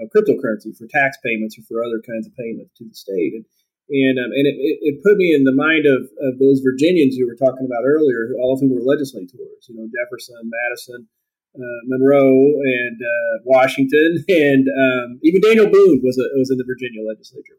uh, 0.00 0.06
cryptocurrency 0.14 0.76
for 0.76 0.86
tax 0.88 1.16
payments 1.24 1.58
or 1.58 1.62
for 1.68 1.84
other 1.84 2.00
kinds 2.00 2.26
of 2.26 2.34
payments 2.36 2.72
to 2.76 2.84
the 2.84 2.94
state 2.94 3.32
and 3.34 3.44
and 3.90 4.16
um, 4.18 4.30
and 4.32 4.46
it, 4.46 4.56
it, 4.56 5.02
put 5.02 5.16
me 5.16 5.34
in 5.34 5.44
the 5.44 5.52
mind 5.52 5.84
of, 5.84 6.08
of 6.24 6.38
those 6.38 6.64
Virginians 6.64 7.16
you 7.16 7.26
were 7.26 7.36
talking 7.36 7.66
about 7.66 7.84
earlier, 7.84 8.32
all 8.40 8.54
of 8.54 8.60
whom 8.60 8.72
were 8.72 8.80
legislators. 8.80 9.34
You 9.68 9.76
know, 9.76 9.88
Jefferson, 9.90 10.48
Madison, 10.48 11.08
uh, 11.54 11.80
Monroe 11.86 12.52
and 12.64 13.00
uh, 13.00 13.42
Washington, 13.44 14.24
and 14.28 14.66
um, 14.68 15.20
even 15.22 15.40
Daniel 15.40 15.66
Boone 15.66 16.00
was 16.02 16.18
a, 16.18 16.38
was 16.38 16.50
in 16.50 16.58
the 16.58 16.64
Virginia 16.64 17.06
legislature. 17.06 17.54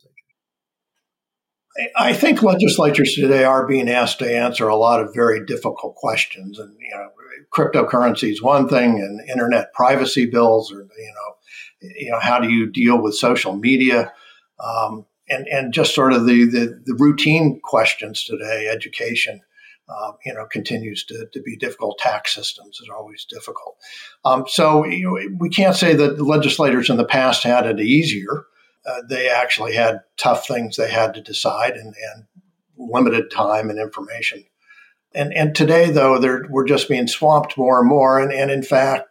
I 1.98 2.14
think 2.14 2.44
legislatures 2.44 3.16
today 3.16 3.46
are 3.46 3.66
being 3.66 3.90
asked 3.90 4.20
to 4.20 4.32
answer 4.32 4.68
a 4.68 4.76
lot 4.76 5.02
of 5.02 5.12
very 5.16 5.44
difficult 5.44 5.96
questions, 5.96 6.60
and 6.60 6.76
you 6.80 6.96
know, 6.96 7.10
cryptocurrency 7.52 8.32
is 8.32 8.44
one 8.44 8.70
thing, 8.70 9.00
and 9.00 9.28
internet 9.28 9.74
privacy 9.74 10.28
bills, 10.28 10.72
or 10.72 10.82
you 10.82 11.14
know, 11.16 11.90
you 11.98 12.12
know, 12.12 12.20
how 12.20 12.40
do 12.40 12.52
you 12.52 12.72
deal 12.72 13.02
with 13.02 13.16
social 13.16 13.56
media? 13.56 14.14
Um, 14.64 15.06
and, 15.30 15.48
and 15.48 15.74
just 15.74 15.96
sort 15.96 16.14
of 16.14 16.26
the, 16.26 16.46
the, 16.46 16.82
the 16.86 16.96
routine 17.00 17.60
questions 17.64 18.24
today, 18.24 18.68
education, 18.68 19.42
uh, 19.90 20.14
you 20.26 20.34
know, 20.34 20.46
continues 20.46 21.04
to, 21.06 21.28
to 21.34 21.42
be 21.42 21.56
difficult. 21.58 21.98
Tax 22.00 22.34
systems 22.34 22.80
is 22.82 22.90
always 22.90 23.26
difficult. 23.26 23.78
Um, 24.24 24.46
so 24.48 24.86
you 24.86 25.06
know, 25.06 25.38
we 25.38 25.50
can't 25.50 25.76
say 25.76 25.94
that 25.96 26.22
legislators 26.22 26.90
in 26.90 26.98
the 26.98 27.06
past 27.06 27.44
had 27.44 27.66
it 27.66 27.80
easier. 27.80 28.46
Uh, 28.86 29.02
they 29.10 29.30
actually 29.30 29.76
had 29.76 30.02
tough 30.18 30.46
things 30.46 30.76
they 30.76 30.92
had 30.92 31.14
to 31.14 31.22
decide 31.22 31.74
and, 31.74 31.94
and 32.14 32.26
limited 32.78 33.32
time 33.32 33.70
and 33.70 33.80
information. 33.80 34.44
And, 35.16 35.34
and 35.34 35.56
today, 35.56 35.92
though, 35.92 36.20
we're 36.50 36.68
just 36.68 36.90
being 36.90 37.08
swamped 37.08 37.58
more 37.58 37.80
and 37.80 37.88
more. 37.88 38.20
And, 38.20 38.34
and 38.34 38.50
in 38.50 38.64
fact, 38.64 39.08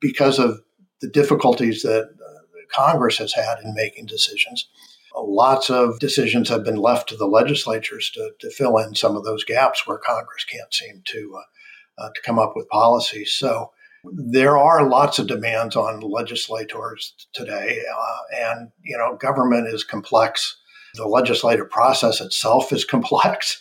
because 0.00 0.38
of 0.38 0.60
the 1.00 1.08
difficulties 1.08 1.82
that 1.82 2.04
uh, 2.04 2.38
Congress 2.72 3.18
has 3.18 3.32
had 3.32 3.58
in 3.64 3.74
making 3.74 4.06
decisions, 4.06 4.68
lots 5.16 5.70
of 5.70 5.98
decisions 5.98 6.48
have 6.48 6.64
been 6.64 6.76
left 6.76 7.08
to 7.08 7.16
the 7.16 7.26
legislatures 7.26 8.10
to, 8.10 8.30
to 8.40 8.50
fill 8.50 8.78
in 8.78 8.94
some 8.94 9.16
of 9.16 9.24
those 9.24 9.44
gaps 9.44 9.86
where 9.86 9.98
Congress 9.98 10.44
can't 10.44 10.72
seem 10.72 11.02
to 11.06 11.34
uh, 11.36 12.02
uh, 12.02 12.10
to 12.14 12.20
come 12.22 12.38
up 12.38 12.52
with 12.54 12.68
policies. 12.68 13.32
So 13.32 13.72
there 14.04 14.58
are 14.58 14.88
lots 14.88 15.18
of 15.18 15.26
demands 15.26 15.76
on 15.76 16.00
legislators 16.00 17.14
today, 17.32 17.82
uh, 17.90 18.16
and 18.34 18.70
you 18.82 18.96
know, 18.96 19.16
government 19.16 19.68
is 19.68 19.82
complex. 19.82 20.56
The 20.94 21.06
legislative 21.06 21.70
process 21.70 22.20
itself 22.20 22.72
is 22.72 22.84
complex. 22.96 23.58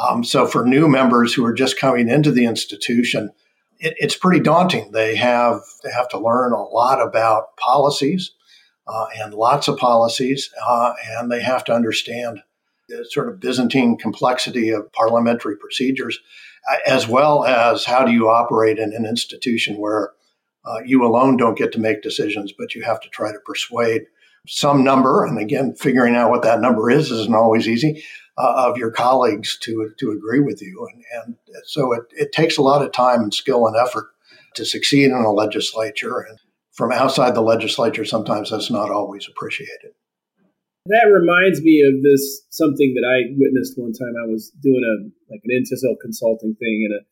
Um, 0.00 0.24
so 0.24 0.46
for 0.46 0.66
new 0.66 0.88
members 0.88 1.32
who 1.32 1.44
are 1.44 1.54
just 1.54 1.78
coming 1.78 2.08
into 2.08 2.30
the 2.30 2.44
institution, 2.44 3.30
it, 3.78 3.94
it's 3.98 4.16
pretty 4.16 4.40
daunting. 4.40 4.90
They 4.92 5.14
have 5.16 5.60
they 5.84 5.90
have 5.90 6.08
to 6.08 6.18
learn 6.18 6.52
a 6.52 6.62
lot 6.62 7.00
about 7.00 7.56
policies 7.56 8.32
uh, 8.86 9.06
and 9.18 9.34
lots 9.34 9.68
of 9.68 9.76
policies, 9.76 10.50
uh, 10.64 10.92
and 11.10 11.30
they 11.30 11.42
have 11.42 11.64
to 11.64 11.72
understand 11.72 12.42
the 12.88 13.04
sort 13.10 13.28
of 13.28 13.40
Byzantine 13.40 13.96
complexity 13.96 14.70
of 14.70 14.92
parliamentary 14.92 15.56
procedures, 15.56 16.18
as 16.86 17.08
well 17.08 17.44
as 17.44 17.84
how 17.84 18.04
do 18.04 18.12
you 18.12 18.28
operate 18.28 18.78
in 18.78 18.92
an 18.92 19.06
institution 19.06 19.76
where 19.76 20.12
uh, 20.64 20.80
you 20.84 21.04
alone 21.04 21.36
don't 21.36 21.58
get 21.58 21.72
to 21.72 21.80
make 21.80 22.02
decisions, 22.02 22.52
but 22.56 22.74
you 22.74 22.82
have 22.82 23.00
to 23.00 23.08
try 23.08 23.32
to 23.32 23.38
persuade 23.44 24.02
some 24.48 24.84
number, 24.84 25.24
and 25.24 25.38
again, 25.38 25.74
figuring 25.74 26.14
out 26.14 26.30
what 26.30 26.42
that 26.42 26.60
number 26.60 26.88
is 26.90 27.10
isn't 27.10 27.34
always 27.34 27.68
easy, 27.68 28.04
uh, 28.38 28.68
of 28.68 28.76
your 28.76 28.90
colleagues 28.90 29.58
to 29.58 29.90
to 29.98 30.12
agree 30.12 30.40
with 30.40 30.62
you, 30.62 30.88
and, 30.92 31.04
and 31.14 31.36
so 31.64 31.92
it, 31.92 32.02
it 32.12 32.32
takes 32.32 32.56
a 32.56 32.62
lot 32.62 32.84
of 32.84 32.92
time 32.92 33.22
and 33.22 33.34
skill 33.34 33.66
and 33.66 33.76
effort 33.76 34.10
to 34.54 34.64
succeed 34.64 35.06
in 35.06 35.12
a 35.12 35.32
legislature, 35.32 36.20
and 36.20 36.38
from 36.76 36.92
outside 36.92 37.34
the 37.34 37.42
legislature, 37.42 38.04
sometimes 38.04 38.50
that's 38.50 38.70
not 38.70 38.90
always 38.90 39.26
appreciated. 39.28 39.96
That 40.86 41.10
reminds 41.10 41.62
me 41.62 41.82
of 41.82 42.02
this 42.04 42.46
something 42.50 42.94
that 42.94 43.02
I 43.02 43.34
witnessed 43.36 43.74
one 43.76 43.92
time. 43.92 44.14
I 44.22 44.30
was 44.30 44.52
doing 44.62 44.84
a 44.84 45.32
like 45.32 45.42
an 45.42 45.64
NCSL 45.64 45.98
consulting 46.00 46.54
thing 46.54 46.86
in 46.86 46.92
a 46.94 47.02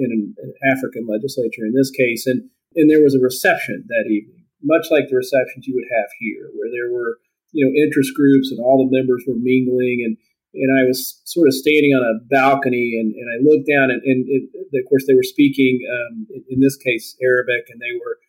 in 0.00 0.08
an, 0.10 0.34
an 0.38 0.54
African 0.72 1.06
legislature 1.06 1.66
in 1.66 1.74
this 1.74 1.90
case, 1.90 2.26
and 2.26 2.48
and 2.74 2.88
there 2.88 3.02
was 3.02 3.14
a 3.14 3.20
reception 3.20 3.84
that 3.88 4.08
evening, 4.08 4.46
much 4.62 4.88
like 4.90 5.10
the 5.10 5.16
receptions 5.16 5.66
you 5.66 5.74
would 5.74 5.92
have 5.92 6.08
here, 6.20 6.48
where 6.56 6.70
there 6.72 6.90
were 6.90 7.18
you 7.52 7.64
know 7.64 7.72
interest 7.84 8.14
groups 8.16 8.50
and 8.50 8.60
all 8.60 8.80
the 8.80 8.96
members 8.96 9.24
were 9.28 9.36
mingling 9.36 10.02
and 10.04 10.16
and 10.54 10.68
I 10.76 10.84
was 10.84 11.20
sort 11.24 11.48
of 11.48 11.54
standing 11.54 11.92
on 11.96 12.04
a 12.04 12.20
balcony 12.28 13.00
and, 13.00 13.14
and 13.16 13.24
I 13.32 13.40
looked 13.40 13.64
down 13.64 13.88
and, 13.88 14.02
and 14.04 14.24
it, 14.28 14.52
of 14.52 14.84
course 14.88 15.04
they 15.06 15.14
were 15.14 15.24
speaking 15.24 15.80
um, 15.88 16.26
in, 16.48 16.60
this 16.60 16.76
case 16.76 17.16
Arabic 17.22 17.72
and 17.72 17.80
they 17.80 17.96
were 17.96 18.20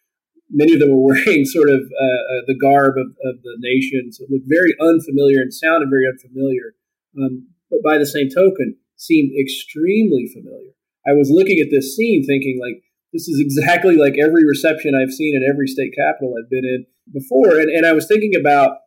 many 0.53 0.73
of 0.73 0.79
them 0.79 0.93
were 0.93 1.13
wearing 1.13 1.45
sort 1.45 1.69
of 1.69 1.81
uh, 1.81 2.21
uh, 2.29 2.41
the 2.47 2.57
garb 2.57 2.95
of, 2.97 3.09
of, 3.25 3.41
the 3.41 3.57
nation, 3.59 4.13
so 4.13 4.23
it 4.23 4.31
looked 4.31 4.47
very 4.47 4.73
unfamiliar 4.79 5.41
and 5.41 5.53
sounded 5.53 5.89
very 5.89 6.05
unfamiliar. 6.07 6.77
Um, 7.17 7.49
but 7.69 7.81
by 7.83 7.97
the 7.97 8.05
same 8.05 8.29
token, 8.29 8.77
seemed 8.95 9.31
extremely 9.37 10.29
familiar. 10.31 10.71
I 11.05 11.13
was 11.13 11.29
looking 11.29 11.59
at 11.59 11.67
this 11.71 11.95
scene 11.97 12.23
thinking, 12.23 12.59
like, 12.61 12.83
this 13.11 13.27
is 13.27 13.39
exactly 13.39 13.97
like 13.97 14.15
every 14.17 14.45
reception 14.45 14.95
I've 14.95 15.13
seen 15.13 15.35
in 15.35 15.47
every 15.47 15.67
state 15.67 15.93
capital 15.95 16.35
I've 16.37 16.49
been 16.49 16.65
in 16.65 16.85
before. 17.11 17.59
And, 17.59 17.69
and 17.69 17.85
I 17.85 17.93
was 17.93 18.07
thinking 18.07 18.33
about 18.39 18.77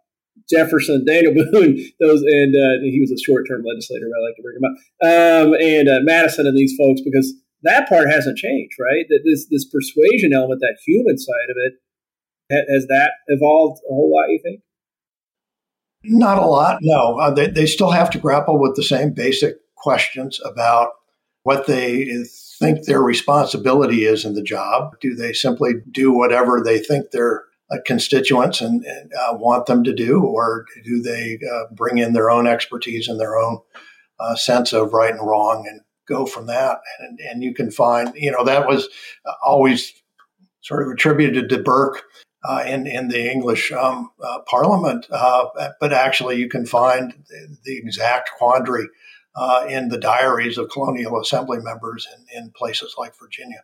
Jefferson, 0.49 1.05
Daniel 1.07 1.35
Boone, 1.35 1.79
those, 2.01 2.23
and 2.23 2.55
uh, 2.55 2.83
he 2.83 2.99
was 3.01 3.13
a 3.13 3.23
short-term 3.23 3.63
legislator. 3.65 4.07
I 4.07 4.23
like 4.25 4.37
to 4.37 4.43
bring 4.43 4.57
him 4.57 4.67
up, 4.67 4.77
um, 5.05 5.55
and 5.61 5.89
uh, 5.89 6.01
Madison 6.03 6.47
and 6.47 6.57
these 6.57 6.75
folks 6.77 7.01
because 7.03 7.35
that 7.63 7.89
part 7.89 8.11
hasn't 8.11 8.39
changed, 8.39 8.77
right? 8.81 9.07
That 9.09 9.21
this 9.25 9.47
this 9.51 9.65
persuasion 9.65 10.33
element, 10.33 10.61
that 10.61 10.79
human 10.87 11.19
side 11.19 11.51
of 11.51 11.57
it, 11.57 12.67
has 12.71 12.87
that 12.87 13.13
evolved 13.29 13.81
a 13.89 13.93
whole 13.93 14.13
lot? 14.13 14.29
You 14.29 14.41
think? 14.43 14.61
Not 16.05 16.39
a 16.39 16.47
lot. 16.47 16.79
No, 16.83 17.19
uh, 17.19 17.31
they 17.31 17.49
they 17.49 17.67
still 17.67 17.91
have 17.91 18.11
to 18.11 18.19
grapple 18.19 18.59
with 18.59 18.77
the 18.77 18.83
same 18.83 19.13
basic 19.13 19.57
questions 19.77 20.41
about 20.45 20.91
what 21.43 21.67
they 21.67 22.25
think 22.59 22.85
their 22.85 23.03
responsibility 23.03 24.05
is 24.05 24.25
in 24.25 24.35
the 24.35 24.43
job. 24.43 24.97
Do 25.01 25.15
they 25.15 25.33
simply 25.33 25.75
do 25.91 26.13
whatever 26.13 26.61
they 26.63 26.79
think 26.79 27.11
their 27.11 27.45
uh, 27.71 27.77
constituents 27.85 28.61
and, 28.61 28.85
and 28.85 29.13
uh, 29.15 29.35
want 29.35 29.67
them 29.67 29.85
to 29.85 29.95
do, 29.95 30.23
or 30.23 30.67
do 30.85 31.03
they 31.03 31.39
uh, 31.53 31.65
bring 31.73 31.99
in 31.99 32.13
their 32.13 32.31
own 32.31 32.47
expertise 32.47 33.09
and 33.09 33.19
their 33.19 33.37
own 33.37 33.59
uh, 34.21 34.35
sense 34.35 34.73
of 34.73 34.93
right 34.93 35.13
and 35.13 35.27
wrong 35.27 35.67
and 35.69 35.81
go 36.07 36.27
from 36.27 36.47
that. 36.47 36.79
And, 37.01 37.21
and 37.21 37.43
you 37.43 37.55
can 37.55 37.71
find, 37.71 38.13
you 38.15 38.31
know, 38.31 38.45
that 38.45 38.67
was 38.67 38.89
always 39.45 39.93
sort 40.61 40.83
of 40.83 40.93
attributed 40.93 41.49
to 41.49 41.63
Burke 41.63 42.05
uh, 42.45 42.65
in, 42.67 42.87
in 42.87 43.09
the 43.09 43.31
English 43.31 43.73
um, 43.73 44.11
uh, 44.23 44.39
Parliament. 44.47 45.07
Uh, 45.11 45.47
but 45.81 45.93
actually, 45.93 46.37
you 46.37 46.49
can 46.49 46.67
find 46.67 47.13
the, 47.29 47.57
the 47.65 47.77
exact 47.79 48.31
quandary 48.39 48.89
uh, 49.35 49.67
in 49.69 49.89
the 49.89 49.99
diaries 49.99 50.59
of 50.59 50.71
colonial 50.71 51.21
assembly 51.21 51.59
members 51.59 52.07
in, 52.17 52.39
in 52.39 52.51
places 52.51 52.95
like 52.99 53.19
Virginia. 53.19 53.63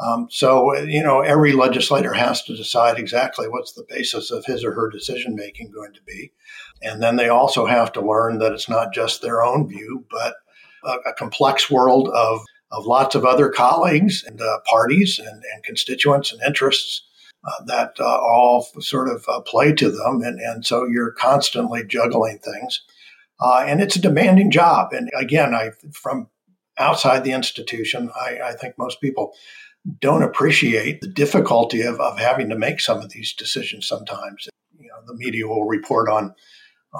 Um, 0.00 0.28
so, 0.30 0.76
you 0.78 1.02
know, 1.02 1.22
every 1.22 1.52
legislator 1.52 2.12
has 2.12 2.42
to 2.44 2.56
decide 2.56 2.98
exactly 2.98 3.48
what's 3.48 3.72
the 3.72 3.86
basis 3.88 4.30
of 4.30 4.44
his 4.44 4.62
or 4.62 4.72
her 4.72 4.88
decision 4.88 5.34
making 5.34 5.72
going 5.72 5.92
to 5.92 6.02
be. 6.06 6.32
And 6.80 7.02
then 7.02 7.16
they 7.16 7.28
also 7.28 7.66
have 7.66 7.92
to 7.94 8.00
learn 8.00 8.38
that 8.38 8.52
it's 8.52 8.68
not 8.68 8.94
just 8.94 9.22
their 9.22 9.42
own 9.42 9.68
view, 9.68 10.04
but 10.08 10.34
a, 10.84 11.10
a 11.10 11.12
complex 11.14 11.70
world 11.70 12.08
of, 12.08 12.40
of 12.70 12.86
lots 12.86 13.14
of 13.14 13.24
other 13.24 13.48
colleagues 13.48 14.24
and 14.24 14.40
uh, 14.40 14.58
parties 14.68 15.18
and, 15.18 15.42
and, 15.54 15.64
constituents 15.64 16.32
and 16.32 16.40
interests 16.42 17.02
uh, 17.44 17.64
that 17.66 17.94
uh, 18.00 18.04
all 18.04 18.66
sort 18.80 19.08
of 19.08 19.24
uh, 19.28 19.40
play 19.40 19.72
to 19.72 19.90
them. 19.90 20.22
And, 20.22 20.40
and 20.40 20.66
so 20.66 20.86
you're 20.86 21.12
constantly 21.12 21.84
juggling 21.84 22.38
things. 22.38 22.82
Uh, 23.40 23.64
and 23.66 23.80
it's 23.80 23.96
a 23.96 24.00
demanding 24.00 24.50
job. 24.50 24.92
And 24.92 25.10
again, 25.16 25.54
I 25.54 25.70
from 25.92 26.28
outside 26.78 27.24
the 27.24 27.32
institution, 27.32 28.10
I, 28.14 28.38
I 28.44 28.52
think 28.52 28.76
most 28.76 29.00
people 29.00 29.32
don't 30.00 30.22
appreciate 30.22 31.00
the 31.00 31.08
difficulty 31.08 31.82
of, 31.82 32.00
of 32.00 32.18
having 32.18 32.48
to 32.48 32.58
make 32.58 32.80
some 32.80 32.98
of 32.98 33.10
these 33.10 33.32
decisions 33.32 33.86
sometimes. 33.86 34.48
You 34.78 34.88
know, 34.88 35.00
the 35.06 35.14
media 35.14 35.46
will 35.46 35.64
report 35.64 36.08
on 36.08 36.34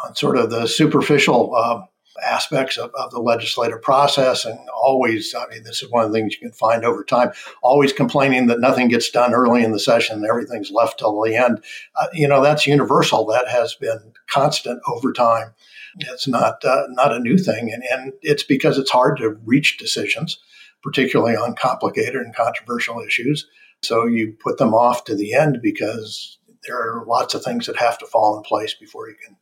on 0.05 0.15
sort 0.15 0.37
of 0.37 0.51
the 0.51 0.67
superficial 0.67 1.55
uh, 1.55 1.83
aspects 2.25 2.77
of, 2.77 2.91
of, 2.95 3.11
the 3.11 3.21
legislative 3.21 3.83
process 3.83 4.45
and 4.45 4.59
always, 4.71 5.35
I 5.35 5.47
mean, 5.49 5.65
this 5.65 5.83
is 5.83 5.91
one 5.91 6.05
of 6.05 6.13
the 6.13 6.19
things 6.19 6.35
you 6.35 6.41
can 6.41 6.53
find 6.53 6.85
over 6.85 7.05
time, 7.05 7.33
always 7.63 7.93
complaining 7.93 8.47
that 8.47 8.61
nothing 8.61 8.89
gets 8.89 9.11
done 9.11 9.35
early 9.35 9.63
in 9.63 9.73
the 9.73 9.81
session 9.81 10.17
and 10.17 10.27
everything's 10.27 10.71
left 10.71 10.99
till 10.99 11.21
the 11.21 11.37
end. 11.37 11.63
Uh, 12.01 12.07
you 12.13 12.29
know, 12.29 12.43
that's 12.43 12.67
universal. 12.67 13.27
That 13.27 13.49
has 13.49 13.75
been 13.75 14.13
constant 14.29 14.81
over 14.87 15.13
time. 15.13 15.55
It's 15.99 16.29
not, 16.29 16.65
uh, 16.65 16.85
not 16.91 17.13
a 17.13 17.21
new 17.21 17.39
thing. 17.39 17.73
And, 17.73 17.83
and 17.91 18.13
it's 18.23 18.43
because 18.43 18.79
it's 18.79 18.91
hard 18.91 19.17
to 19.19 19.39
reach 19.45 19.79
decisions, 19.79 20.39
particularly 20.83 21.37
on 21.37 21.55
complicated 21.55 22.17
and 22.17 22.35
controversial 22.35 23.01
issues. 23.01 23.47
So 23.83 24.07
you 24.07 24.37
put 24.43 24.59
them 24.59 24.75
off 24.75 25.05
to 25.05 25.15
the 25.15 25.35
end 25.35 25.61
because 25.63 26.39
there 26.67 26.77
are 26.77 27.05
lots 27.07 27.35
of 27.35 27.43
things 27.43 27.67
that 27.67 27.77
have 27.77 27.99
to 27.99 28.07
fall 28.07 28.37
in 28.37 28.43
place 28.43 28.75
before 28.75 29.09
you 29.09 29.17
can 29.25 29.37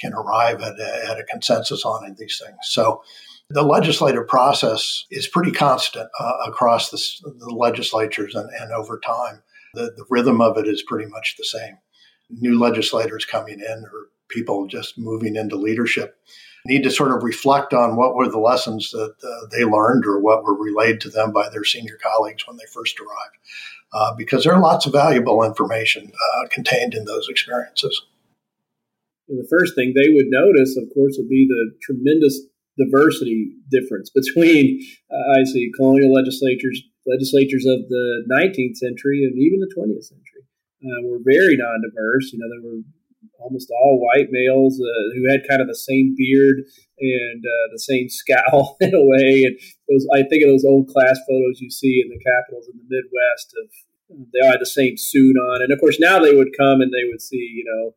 can 0.00 0.14
arrive 0.14 0.60
at 0.60 0.78
a, 0.78 1.10
at 1.10 1.18
a 1.18 1.24
consensus 1.24 1.84
on 1.84 2.14
these 2.18 2.40
things. 2.44 2.58
So 2.62 3.02
the 3.50 3.62
legislative 3.62 4.26
process 4.28 5.06
is 5.10 5.26
pretty 5.26 5.52
constant 5.52 6.08
uh, 6.20 6.32
across 6.46 6.90
the, 6.90 7.32
the 7.38 7.54
legislatures 7.54 8.34
and, 8.34 8.50
and, 8.60 8.72
over 8.72 8.98
time. 8.98 9.42
The, 9.74 9.92
the 9.96 10.04
rhythm 10.10 10.40
of 10.40 10.58
it 10.58 10.66
is 10.66 10.82
pretty 10.82 11.08
much 11.08 11.36
the 11.36 11.44
same. 11.44 11.78
New 12.30 12.58
legislators 12.58 13.24
coming 13.24 13.60
in 13.60 13.84
or 13.84 14.08
people 14.28 14.66
just 14.66 14.98
moving 14.98 15.36
into 15.36 15.56
leadership 15.56 16.18
need 16.66 16.82
to 16.82 16.90
sort 16.90 17.16
of 17.16 17.22
reflect 17.22 17.72
on 17.72 17.96
what 17.96 18.14
were 18.14 18.28
the 18.28 18.38
lessons 18.38 18.90
that 18.90 19.14
uh, 19.24 19.46
they 19.50 19.64
learned 19.64 20.04
or 20.04 20.20
what 20.20 20.44
were 20.44 20.54
relayed 20.54 21.00
to 21.00 21.08
them 21.08 21.32
by 21.32 21.48
their 21.48 21.64
senior 21.64 21.98
colleagues 22.02 22.46
when 22.46 22.58
they 22.58 22.66
first 22.70 23.00
arrived. 23.00 23.36
Uh, 23.92 24.14
because 24.16 24.44
there 24.44 24.52
are 24.52 24.60
lots 24.60 24.84
of 24.84 24.92
valuable 24.92 25.42
information 25.42 26.12
uh, 26.12 26.48
contained 26.50 26.92
in 26.92 27.06
those 27.06 27.26
experiences. 27.30 28.02
The 29.28 29.46
first 29.50 29.74
thing 29.74 29.92
they 29.94 30.08
would 30.08 30.28
notice, 30.28 30.76
of 30.76 30.88
course, 30.94 31.16
would 31.18 31.28
be 31.28 31.46
the 31.46 31.76
tremendous 31.82 32.40
diversity 32.78 33.52
difference 33.70 34.10
between, 34.10 34.80
uh, 35.10 35.40
I 35.40 35.44
see, 35.44 35.70
colonial 35.76 36.12
legislatures, 36.12 36.80
legislatures 37.06 37.66
of 37.66 37.88
the 37.88 38.24
19th 38.30 38.76
century 38.76 39.24
and 39.24 39.36
even 39.36 39.60
the 39.60 39.72
20th 39.76 40.04
century. 40.04 40.44
Uh, 40.78 41.02
were 41.10 41.18
very 41.24 41.56
non-diverse. 41.56 42.32
You 42.32 42.38
know, 42.38 42.48
they 42.48 42.62
were 42.64 42.80
almost 43.40 43.70
all 43.70 43.98
white 44.00 44.28
males 44.30 44.80
uh, 44.80 45.14
who 45.14 45.28
had 45.28 45.46
kind 45.48 45.60
of 45.60 45.66
the 45.66 45.74
same 45.74 46.14
beard 46.16 46.62
and 47.00 47.44
uh, 47.44 47.66
the 47.72 47.78
same 47.78 48.08
scowl 48.08 48.76
in 48.80 48.94
a 48.94 49.04
way. 49.04 49.44
And 49.44 49.58
those, 49.88 50.06
I 50.14 50.22
think 50.22 50.44
of 50.44 50.50
those 50.50 50.64
old 50.64 50.88
class 50.88 51.18
photos 51.28 51.60
you 51.60 51.70
see 51.70 52.00
in 52.00 52.10
the 52.10 52.22
capitals 52.22 52.68
in 52.68 52.78
the 52.78 52.86
Midwest 52.88 53.54
of 53.62 53.70
they 54.08 54.40
all 54.40 54.52
had 54.52 54.60
the 54.60 54.66
same 54.66 54.96
suit 54.96 55.36
on. 55.36 55.62
And 55.62 55.72
of 55.72 55.80
course, 55.80 55.98
now 56.00 56.18
they 56.18 56.34
would 56.34 56.56
come 56.58 56.80
and 56.80 56.92
they 56.92 57.08
would 57.10 57.20
see, 57.20 57.36
you 57.36 57.64
know, 57.64 57.94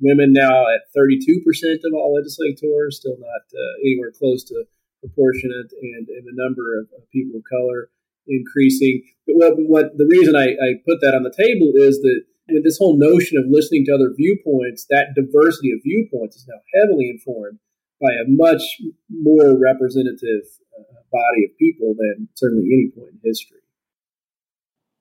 women 0.00 0.32
now 0.32 0.64
at 0.68 0.88
32% 0.96 1.42
of 1.84 1.92
all 1.94 2.14
legislators, 2.14 2.98
still 2.98 3.16
not 3.18 3.44
uh, 3.52 3.74
anywhere 3.82 4.12
close 4.12 4.44
to 4.44 4.64
proportionate, 5.00 5.72
and, 5.80 6.08
and 6.08 6.24
the 6.24 6.36
number 6.36 6.78
of, 6.80 6.88
of 6.96 7.10
people 7.10 7.36
of 7.36 7.44
color 7.44 7.90
increasing. 8.26 9.02
But 9.26 9.36
what, 9.36 9.52
what 9.68 9.86
the 9.98 10.08
reason 10.08 10.36
I, 10.36 10.56
I 10.56 10.80
put 10.86 11.00
that 11.02 11.14
on 11.14 11.22
the 11.22 11.34
table 11.34 11.72
is 11.76 12.00
that 12.00 12.24
with 12.48 12.64
this 12.64 12.78
whole 12.78 12.98
notion 12.98 13.38
of 13.38 13.44
listening 13.48 13.84
to 13.86 13.94
other 13.94 14.12
viewpoints, 14.16 14.86
that 14.90 15.16
diversity 15.16 15.72
of 15.72 15.80
viewpoints 15.82 16.36
is 16.36 16.48
now 16.48 16.60
heavily 16.76 17.08
informed 17.08 17.58
by 18.00 18.12
a 18.12 18.28
much 18.28 18.80
more 19.08 19.56
representative 19.56 20.44
uh, 20.76 21.00
body 21.12 21.44
of 21.44 21.56
people 21.58 21.94
than 21.96 22.28
certainly 22.34 22.68
any 22.68 22.90
point 22.92 23.16
in 23.16 23.20
history. 23.24 23.63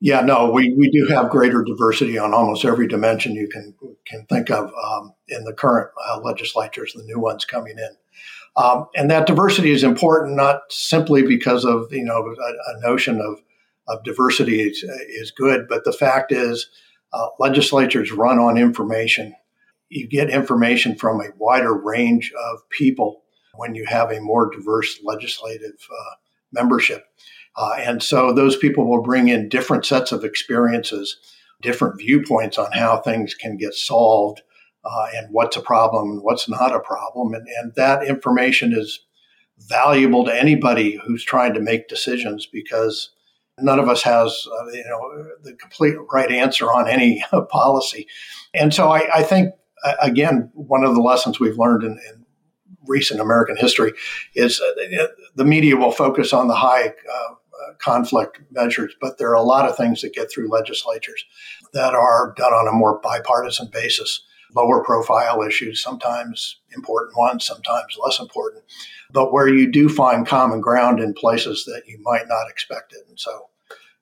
Yeah, 0.03 0.19
no, 0.19 0.51
we, 0.51 0.73
we 0.73 0.89
do 0.89 1.07
have 1.15 1.29
greater 1.29 1.63
diversity 1.63 2.17
on 2.17 2.33
almost 2.33 2.65
every 2.65 2.89
dimension 2.89 3.35
you 3.35 3.47
can 3.47 3.73
can 4.05 4.25
think 4.25 4.51
of 4.51 4.69
um, 4.73 5.13
in 5.29 5.45
the 5.45 5.53
current 5.53 5.91
uh, 6.09 6.19
legislatures, 6.19 6.91
the 6.91 7.03
new 7.03 7.21
ones 7.21 7.45
coming 7.45 7.77
in. 7.77 7.95
Um, 8.61 8.87
and 8.97 9.09
that 9.09 9.27
diversity 9.27 9.71
is 9.71 9.81
important 9.81 10.35
not 10.35 10.63
simply 10.69 11.23
because 11.23 11.63
of 11.63 11.87
you 11.93 12.03
know 12.03 12.17
a, 12.17 12.75
a 12.75 12.81
notion 12.81 13.21
of 13.21 13.39
of 13.87 14.03
diversity 14.03 14.59
is, 14.59 14.83
is, 15.07 15.31
good, 15.31 15.67
but 15.69 15.85
the 15.85 15.93
fact 15.93 16.33
is 16.33 16.69
uh, 17.13 17.27
legislatures 17.39 18.11
run 18.11 18.39
on 18.39 18.57
information. 18.57 19.33
You 19.87 20.05
get 20.09 20.29
information 20.29 20.97
from 20.97 21.21
a 21.21 21.29
wider 21.37 21.73
range 21.73 22.33
of 22.51 22.69
people 22.69 23.23
when 23.55 23.73
you 23.73 23.85
have 23.85 24.11
a 24.11 24.19
more 24.19 24.51
diverse 24.51 24.99
legislative 25.01 25.87
uh, 25.89 26.15
membership. 26.51 27.05
Uh, 27.55 27.75
and 27.79 28.01
so 28.01 28.33
those 28.33 28.57
people 28.57 28.87
will 28.87 29.01
bring 29.01 29.27
in 29.27 29.49
different 29.49 29.85
sets 29.85 30.11
of 30.11 30.23
experiences, 30.23 31.17
different 31.61 31.99
viewpoints 31.99 32.57
on 32.57 32.71
how 32.71 32.97
things 32.97 33.33
can 33.33 33.57
get 33.57 33.73
solved 33.73 34.41
uh, 34.85 35.07
and 35.15 35.27
what's 35.31 35.55
a 35.55 35.61
problem 35.61 36.11
and 36.11 36.23
what's 36.23 36.49
not 36.49 36.75
a 36.75 36.79
problem. 36.79 37.33
And, 37.33 37.47
and 37.59 37.73
that 37.75 38.03
information 38.05 38.73
is 38.73 38.99
valuable 39.59 40.25
to 40.25 40.35
anybody 40.35 40.99
who's 41.05 41.23
trying 41.23 41.53
to 41.53 41.59
make 41.59 41.87
decisions 41.87 42.45
because 42.45 43.11
none 43.59 43.79
of 43.79 43.87
us 43.87 44.01
has 44.01 44.47
uh, 44.51 44.65
you 44.71 44.83
know 44.83 45.27
the 45.43 45.53
complete 45.53 45.95
right 46.11 46.31
answer 46.31 46.65
on 46.65 46.87
any 46.87 47.23
policy. 47.49 48.07
And 48.53 48.73
so 48.73 48.91
I, 48.91 49.19
I 49.19 49.23
think 49.23 49.53
again 50.01 50.49
one 50.53 50.83
of 50.83 50.95
the 50.95 51.01
lessons 51.01 51.39
we've 51.39 51.57
learned 51.57 51.83
in, 51.83 51.91
in 51.91 52.25
recent 52.87 53.19
American 53.19 53.55
history 53.55 53.93
is 54.35 54.59
uh, 54.59 55.07
the 55.35 55.45
media 55.45 55.77
will 55.77 55.91
focus 55.91 56.33
on 56.33 56.47
the 56.47 56.55
high 56.55 56.87
uh, 56.87 57.33
conflict 57.79 58.39
measures, 58.51 58.93
but 59.01 59.17
there 59.17 59.29
are 59.29 59.35
a 59.35 59.43
lot 59.43 59.67
of 59.67 59.75
things 59.75 60.01
that 60.01 60.13
get 60.13 60.31
through 60.31 60.51
legislatures 60.51 61.25
that 61.73 61.93
are 61.93 62.33
done 62.37 62.53
on 62.53 62.67
a 62.67 62.77
more 62.77 62.99
bipartisan 63.01 63.67
basis 63.71 64.21
lower 64.55 64.83
profile 64.83 65.41
issues, 65.41 65.81
sometimes 65.81 66.57
important 66.75 67.17
ones, 67.17 67.45
sometimes 67.45 67.97
less 68.03 68.19
important, 68.19 68.63
but 69.11 69.33
where 69.33 69.47
you 69.47 69.71
do 69.71 69.89
find 69.89 70.27
common 70.27 70.61
ground 70.61 70.99
in 70.99 71.13
places 71.13 71.65
that 71.65 71.83
you 71.87 71.99
might 72.01 72.27
not 72.27 72.49
expect 72.49 72.93
it. 72.93 73.03
And 73.07 73.19
so 73.19 73.49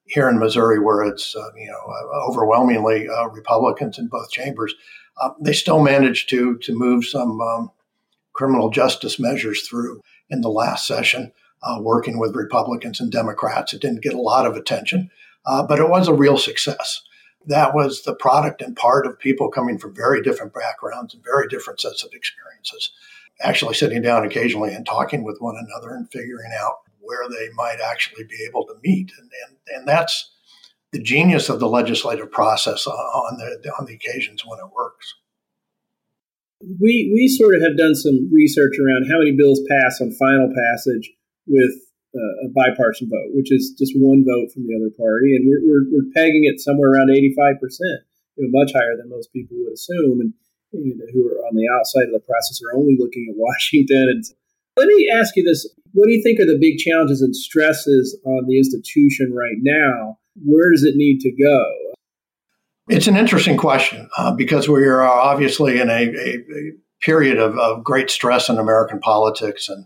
here 0.05 0.29
in 0.29 0.39
Missouri, 0.39 0.79
where 0.79 1.03
it's 1.03 1.35
uh, 1.35 1.49
you 1.55 1.67
know 1.67 1.79
uh, 1.79 2.29
overwhelmingly 2.29 3.07
uh, 3.07 3.27
Republicans 3.27 3.97
in 3.97 4.07
both 4.07 4.29
chambers, 4.31 4.73
uh, 5.21 5.29
they 5.39 5.53
still 5.53 5.81
managed 5.81 6.29
to 6.29 6.57
to 6.59 6.77
move 6.77 7.05
some 7.05 7.39
um, 7.41 7.71
criminal 8.33 8.69
justice 8.69 9.19
measures 9.19 9.67
through 9.67 10.01
in 10.29 10.41
the 10.41 10.49
last 10.49 10.87
session, 10.87 11.31
uh, 11.63 11.77
working 11.81 12.19
with 12.19 12.35
Republicans 12.35 12.99
and 12.99 13.11
Democrats. 13.11 13.73
It 13.73 13.81
didn't 13.81 14.03
get 14.03 14.13
a 14.13 14.21
lot 14.21 14.45
of 14.45 14.55
attention, 14.55 15.09
uh, 15.45 15.63
but 15.63 15.79
it 15.79 15.89
was 15.89 16.07
a 16.07 16.13
real 16.13 16.37
success 16.37 17.01
that 17.45 17.73
was 17.73 18.03
the 18.03 18.15
product 18.15 18.61
and 18.61 18.75
part 18.75 19.05
of 19.05 19.19
people 19.19 19.49
coming 19.49 19.77
from 19.77 19.95
very 19.95 20.21
different 20.21 20.53
backgrounds 20.53 21.13
and 21.13 21.23
very 21.23 21.47
different 21.47 21.79
sets 21.79 22.03
of 22.03 22.11
experiences, 22.13 22.91
actually 23.41 23.73
sitting 23.73 24.01
down 24.01 24.25
occasionally 24.25 24.73
and 24.73 24.85
talking 24.85 25.23
with 25.23 25.39
one 25.39 25.55
another 25.57 25.95
and 25.95 26.11
figuring 26.11 26.51
out 26.59 26.77
where 26.99 27.27
they 27.29 27.49
might 27.55 27.79
actually 27.83 28.23
be 28.25 28.45
able 28.47 28.65
to 28.65 28.75
meet. 28.83 29.11
And, 29.19 29.31
and, 29.47 29.57
and 29.75 29.87
that's 29.87 30.31
the 30.91 31.01
genius 31.01 31.49
of 31.49 31.59
the 31.59 31.69
legislative 31.69 32.31
process 32.31 32.85
on 32.85 33.37
the, 33.37 33.71
on 33.79 33.85
the 33.85 33.95
occasions 33.95 34.45
when 34.45 34.59
it 34.59 34.71
works. 34.75 35.15
We, 36.79 37.11
we 37.11 37.27
sort 37.27 37.55
of 37.55 37.61
have 37.63 37.75
done 37.75 37.95
some 37.95 38.29
research 38.31 38.73
around 38.77 39.09
how 39.09 39.17
many 39.17 39.31
bills 39.35 39.61
pass 39.67 39.99
on 39.99 40.11
final 40.11 40.53
passage 40.53 41.11
with 41.47 41.73
uh, 42.15 42.45
a 42.45 42.47
bipartisan 42.51 43.09
vote, 43.09 43.31
which 43.33 43.51
is 43.51 43.73
just 43.77 43.93
one 43.95 44.25
vote 44.27 44.51
from 44.51 44.67
the 44.67 44.75
other 44.75 44.91
party, 44.97 45.35
and 45.35 45.47
we're, 45.47 45.63
we're, 45.63 45.87
we're 45.91 46.11
pegging 46.13 46.43
it 46.43 46.59
somewhere 46.59 46.91
around 46.91 47.09
85 47.09 47.59
percent, 47.61 48.03
you 48.35 48.47
know, 48.47 48.51
much 48.51 48.73
higher 48.73 48.97
than 48.97 49.09
most 49.09 49.31
people 49.31 49.57
would 49.63 49.73
assume, 49.73 50.19
and 50.19 50.33
you 50.71 50.95
know, 50.95 51.05
who 51.13 51.27
are 51.27 51.39
on 51.47 51.55
the 51.55 51.67
outside 51.67 52.07
of 52.07 52.13
the 52.13 52.23
process 52.27 52.59
are 52.63 52.77
only 52.77 52.95
looking 52.99 53.27
at 53.29 53.35
Washington. 53.39 54.07
And 54.11 54.23
let 54.77 54.87
me 54.87 55.09
ask 55.13 55.35
you 55.35 55.43
this: 55.43 55.67
What 55.93 56.07
do 56.07 56.11
you 56.11 56.21
think 56.21 56.39
are 56.39 56.45
the 56.45 56.59
big 56.59 56.77
challenges 56.77 57.21
and 57.21 57.35
stresses 57.35 58.17
on 58.25 58.45
the 58.47 58.57
institution 58.57 59.33
right 59.33 59.59
now? 59.59 60.19
Where 60.43 60.71
does 60.71 60.83
it 60.83 60.95
need 60.95 61.19
to 61.21 61.31
go? 61.31 61.65
It's 62.89 63.07
an 63.07 63.15
interesting 63.15 63.57
question 63.57 64.09
uh, 64.17 64.33
because 64.33 64.67
we 64.67 64.85
are 64.85 65.01
obviously 65.01 65.79
in 65.79 65.89
a, 65.89 65.93
a, 65.93 66.35
a 66.35 66.71
period 67.01 67.37
of, 67.37 67.57
of, 67.57 67.83
great 67.83 68.09
stress 68.09 68.49
in 68.49 68.57
American 68.57 68.99
politics 68.99 69.69
and 69.69 69.85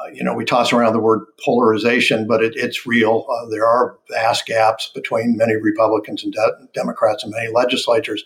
uh, 0.00 0.08
you 0.12 0.22
know, 0.22 0.34
we 0.34 0.44
toss 0.44 0.72
around 0.72 0.92
the 0.92 1.00
word 1.00 1.24
polarization, 1.44 2.26
but 2.26 2.42
it, 2.42 2.54
it's 2.56 2.86
real. 2.86 3.26
Uh, 3.30 3.48
there 3.50 3.66
are 3.66 3.98
vast 4.10 4.46
gaps 4.46 4.90
between 4.94 5.36
many 5.36 5.56
Republicans 5.56 6.22
and 6.22 6.32
de- 6.32 6.68
Democrats 6.74 7.24
and 7.24 7.32
many 7.32 7.52
legislatures, 7.52 8.24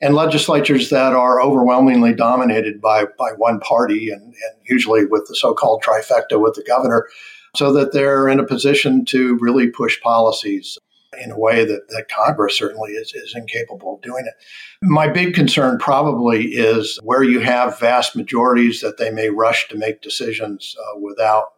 and 0.00 0.14
legislatures 0.14 0.90
that 0.90 1.12
are 1.12 1.42
overwhelmingly 1.42 2.14
dominated 2.14 2.80
by 2.80 3.04
by 3.18 3.30
one 3.36 3.60
party, 3.60 4.10
and, 4.10 4.22
and 4.22 4.54
usually 4.68 5.04
with 5.04 5.26
the 5.28 5.36
so-called 5.36 5.82
trifecta 5.82 6.40
with 6.40 6.54
the 6.54 6.64
governor, 6.66 7.06
so 7.54 7.72
that 7.72 7.92
they're 7.92 8.28
in 8.28 8.40
a 8.40 8.46
position 8.46 9.04
to 9.06 9.36
really 9.40 9.68
push 9.68 10.00
policies 10.00 10.78
in 11.18 11.32
a 11.32 11.38
way 11.38 11.64
that, 11.64 11.88
that 11.88 12.08
Congress 12.08 12.56
certainly 12.56 12.92
is, 12.92 13.12
is 13.14 13.34
incapable 13.34 13.96
of 13.96 14.02
doing 14.02 14.24
it. 14.26 14.34
My 14.82 15.08
big 15.08 15.34
concern 15.34 15.78
probably 15.78 16.44
is 16.44 16.98
where 17.02 17.22
you 17.22 17.40
have 17.40 17.80
vast 17.80 18.14
majorities 18.14 18.80
that 18.80 18.96
they 18.96 19.10
may 19.10 19.28
rush 19.28 19.68
to 19.68 19.78
make 19.78 20.02
decisions 20.02 20.76
uh, 20.78 20.98
without 21.00 21.52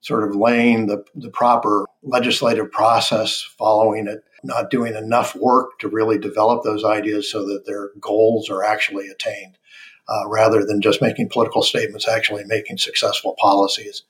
sort 0.00 0.28
of 0.28 0.34
laying 0.34 0.86
the, 0.86 1.04
the 1.14 1.30
proper 1.30 1.86
legislative 2.02 2.72
process, 2.72 3.42
following 3.56 4.08
it, 4.08 4.24
not 4.42 4.70
doing 4.70 4.96
enough 4.96 5.36
work 5.36 5.78
to 5.78 5.88
really 5.88 6.18
develop 6.18 6.64
those 6.64 6.84
ideas 6.84 7.30
so 7.30 7.46
that 7.46 7.64
their 7.66 7.90
goals 8.00 8.50
are 8.50 8.64
actually 8.64 9.06
attained, 9.06 9.56
uh, 10.08 10.28
rather 10.28 10.66
than 10.66 10.80
just 10.80 11.00
making 11.00 11.28
political 11.28 11.62
statements, 11.62 12.08
actually 12.08 12.42
making 12.46 12.78
successful 12.78 13.36
policies 13.38 14.02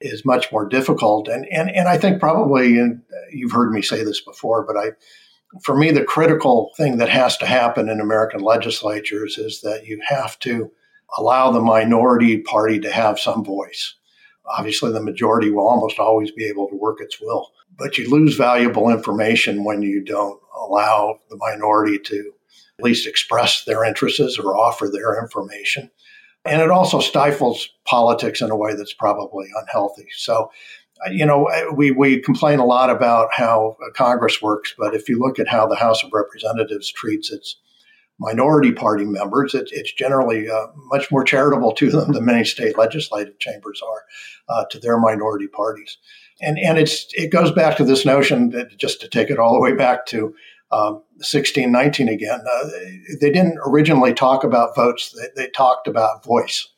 is 0.00 0.24
much 0.24 0.52
more 0.52 0.68
difficult. 0.68 1.28
And, 1.28 1.46
and, 1.50 1.70
and 1.70 1.88
I 1.88 1.98
think 1.98 2.20
probably, 2.20 2.78
and 2.78 3.02
you've 3.32 3.52
heard 3.52 3.72
me 3.72 3.82
say 3.82 4.04
this 4.04 4.20
before, 4.20 4.64
but 4.64 4.76
I, 4.76 4.90
for 5.62 5.76
me, 5.76 5.90
the 5.90 6.04
critical 6.04 6.72
thing 6.76 6.98
that 6.98 7.08
has 7.08 7.36
to 7.38 7.46
happen 7.46 7.88
in 7.88 8.00
American 8.00 8.40
legislatures 8.40 9.38
is 9.38 9.60
that 9.62 9.86
you 9.86 10.00
have 10.06 10.38
to 10.40 10.70
allow 11.18 11.50
the 11.50 11.60
minority 11.60 12.38
party 12.38 12.78
to 12.80 12.90
have 12.90 13.18
some 13.18 13.44
voice. 13.44 13.94
Obviously, 14.58 14.92
the 14.92 15.02
majority 15.02 15.50
will 15.50 15.66
almost 15.66 15.98
always 15.98 16.30
be 16.30 16.44
able 16.44 16.68
to 16.68 16.76
work 16.76 17.00
its 17.00 17.20
will, 17.20 17.50
but 17.76 17.98
you 17.98 18.08
lose 18.08 18.36
valuable 18.36 18.90
information 18.90 19.64
when 19.64 19.82
you 19.82 20.04
don't 20.04 20.40
allow 20.56 21.18
the 21.30 21.36
minority 21.36 21.98
to 21.98 22.32
at 22.78 22.84
least 22.84 23.06
express 23.06 23.64
their 23.64 23.84
interests 23.84 24.38
or 24.38 24.56
offer 24.56 24.88
their 24.88 25.20
information. 25.20 25.90
And 26.48 26.62
it 26.62 26.70
also 26.70 27.00
stifles 27.00 27.68
politics 27.86 28.40
in 28.40 28.50
a 28.50 28.56
way 28.56 28.74
that's 28.74 28.94
probably 28.94 29.46
unhealthy. 29.60 30.06
So, 30.16 30.50
uh, 31.06 31.10
you 31.10 31.26
know, 31.26 31.48
uh, 31.48 31.72
we, 31.74 31.90
we 31.90 32.20
complain 32.20 32.58
a 32.58 32.64
lot 32.64 32.90
about 32.90 33.28
how 33.32 33.76
Congress 33.94 34.40
works, 34.40 34.74
but 34.78 34.94
if 34.94 35.08
you 35.08 35.18
look 35.18 35.38
at 35.38 35.48
how 35.48 35.66
the 35.66 35.76
House 35.76 36.02
of 36.02 36.10
Representatives 36.12 36.90
treats 36.90 37.30
its 37.30 37.56
minority 38.18 38.72
party 38.72 39.04
members, 39.04 39.54
it, 39.54 39.68
it's 39.72 39.92
generally 39.92 40.48
uh, 40.48 40.66
much 40.86 41.10
more 41.10 41.22
charitable 41.22 41.72
to 41.72 41.90
them 41.90 42.12
than 42.12 42.24
many 42.24 42.44
state 42.44 42.78
legislative 42.78 43.38
chambers 43.38 43.82
are 43.82 44.04
uh, 44.48 44.64
to 44.70 44.78
their 44.78 44.98
minority 44.98 45.48
parties. 45.48 45.98
And, 46.40 46.58
and 46.58 46.78
it's, 46.78 47.06
it 47.12 47.30
goes 47.30 47.50
back 47.50 47.76
to 47.76 47.84
this 47.84 48.04
notion 48.04 48.50
that 48.50 48.76
just 48.78 49.00
to 49.00 49.08
take 49.08 49.30
it 49.30 49.38
all 49.38 49.54
the 49.54 49.60
way 49.60 49.74
back 49.74 50.06
to 50.06 50.34
um, 50.72 51.02
1619 51.18 52.08
again. 52.08 52.40
Uh, 52.40 52.68
they 53.20 53.30
didn't 53.30 53.58
originally 53.66 54.12
talk 54.12 54.44
about 54.44 54.74
votes; 54.74 55.14
they, 55.16 55.44
they 55.44 55.50
talked 55.50 55.86
about 55.86 56.24
voice, 56.24 56.68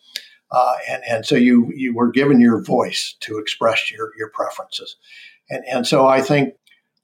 uh, 0.51 0.74
and 0.88 1.03
and 1.09 1.27
so 1.27 1.35
you 1.35 1.72
you 1.74 1.94
were 1.94 2.11
given 2.11 2.40
your 2.40 2.62
voice 2.62 3.16
to 3.20 3.38
express 3.38 3.90
your 3.90 4.12
your 4.18 4.31
preferences, 4.31 4.96
and 5.51 5.64
and 5.70 5.87
so 5.87 6.07
I 6.07 6.20
think 6.20 6.55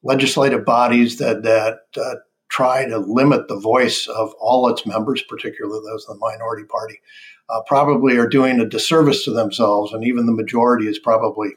legislative 0.02 0.64
bodies 0.64 1.18
that 1.18 1.42
that 1.42 1.80
uh, 1.96 2.16
try 2.54 2.84
to 2.84 2.98
limit 2.98 3.48
the 3.48 3.58
voice 3.58 4.06
of 4.06 4.32
all 4.38 4.68
its 4.68 4.86
members, 4.86 5.22
particularly 5.28 5.80
those 5.84 6.06
in 6.08 6.14
the 6.14 6.20
minority 6.20 6.64
party, 6.64 7.00
uh, 7.48 7.60
probably 7.66 8.16
are 8.16 8.28
doing 8.28 8.60
a 8.60 8.68
disservice 8.68 9.24
to 9.24 9.32
themselves. 9.32 9.92
And 9.92 10.04
even 10.04 10.26
the 10.26 10.32
majority 10.32 10.86
is 10.86 10.98
probably 10.98 11.50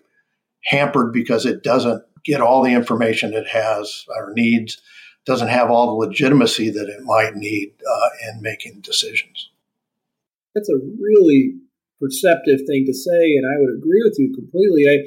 hampered 0.65 1.13
because 1.13 1.45
it 1.45 1.61
doesn't 1.61 2.03
get 2.25 2.41
all 2.41 2.63
the 2.63 2.73
information 2.73 3.33
it 3.33 3.47
has 3.47 4.05
or 4.09 4.33
needs, 4.33 4.81
doesn't 5.27 5.49
have 5.49 5.69
all 5.69 5.87
the 5.87 6.07
legitimacy 6.07 6.69
that 6.71 6.87
it 6.87 7.03
might 7.03 7.35
need 7.35 7.73
uh, 7.85 8.09
in 8.29 8.41
making 8.41 8.79
decisions. 8.79 9.51
That's 10.55 10.69
a 10.69 10.79
really 10.99 11.53
perceptive 11.99 12.61
thing 12.65 12.85
to 12.87 12.93
say, 12.93 13.35
and 13.35 13.45
I 13.45 13.59
would 13.59 13.77
agree 13.77 14.01
with 14.03 14.15
you 14.17 14.33
completely. 14.33 14.87
I 14.87 14.97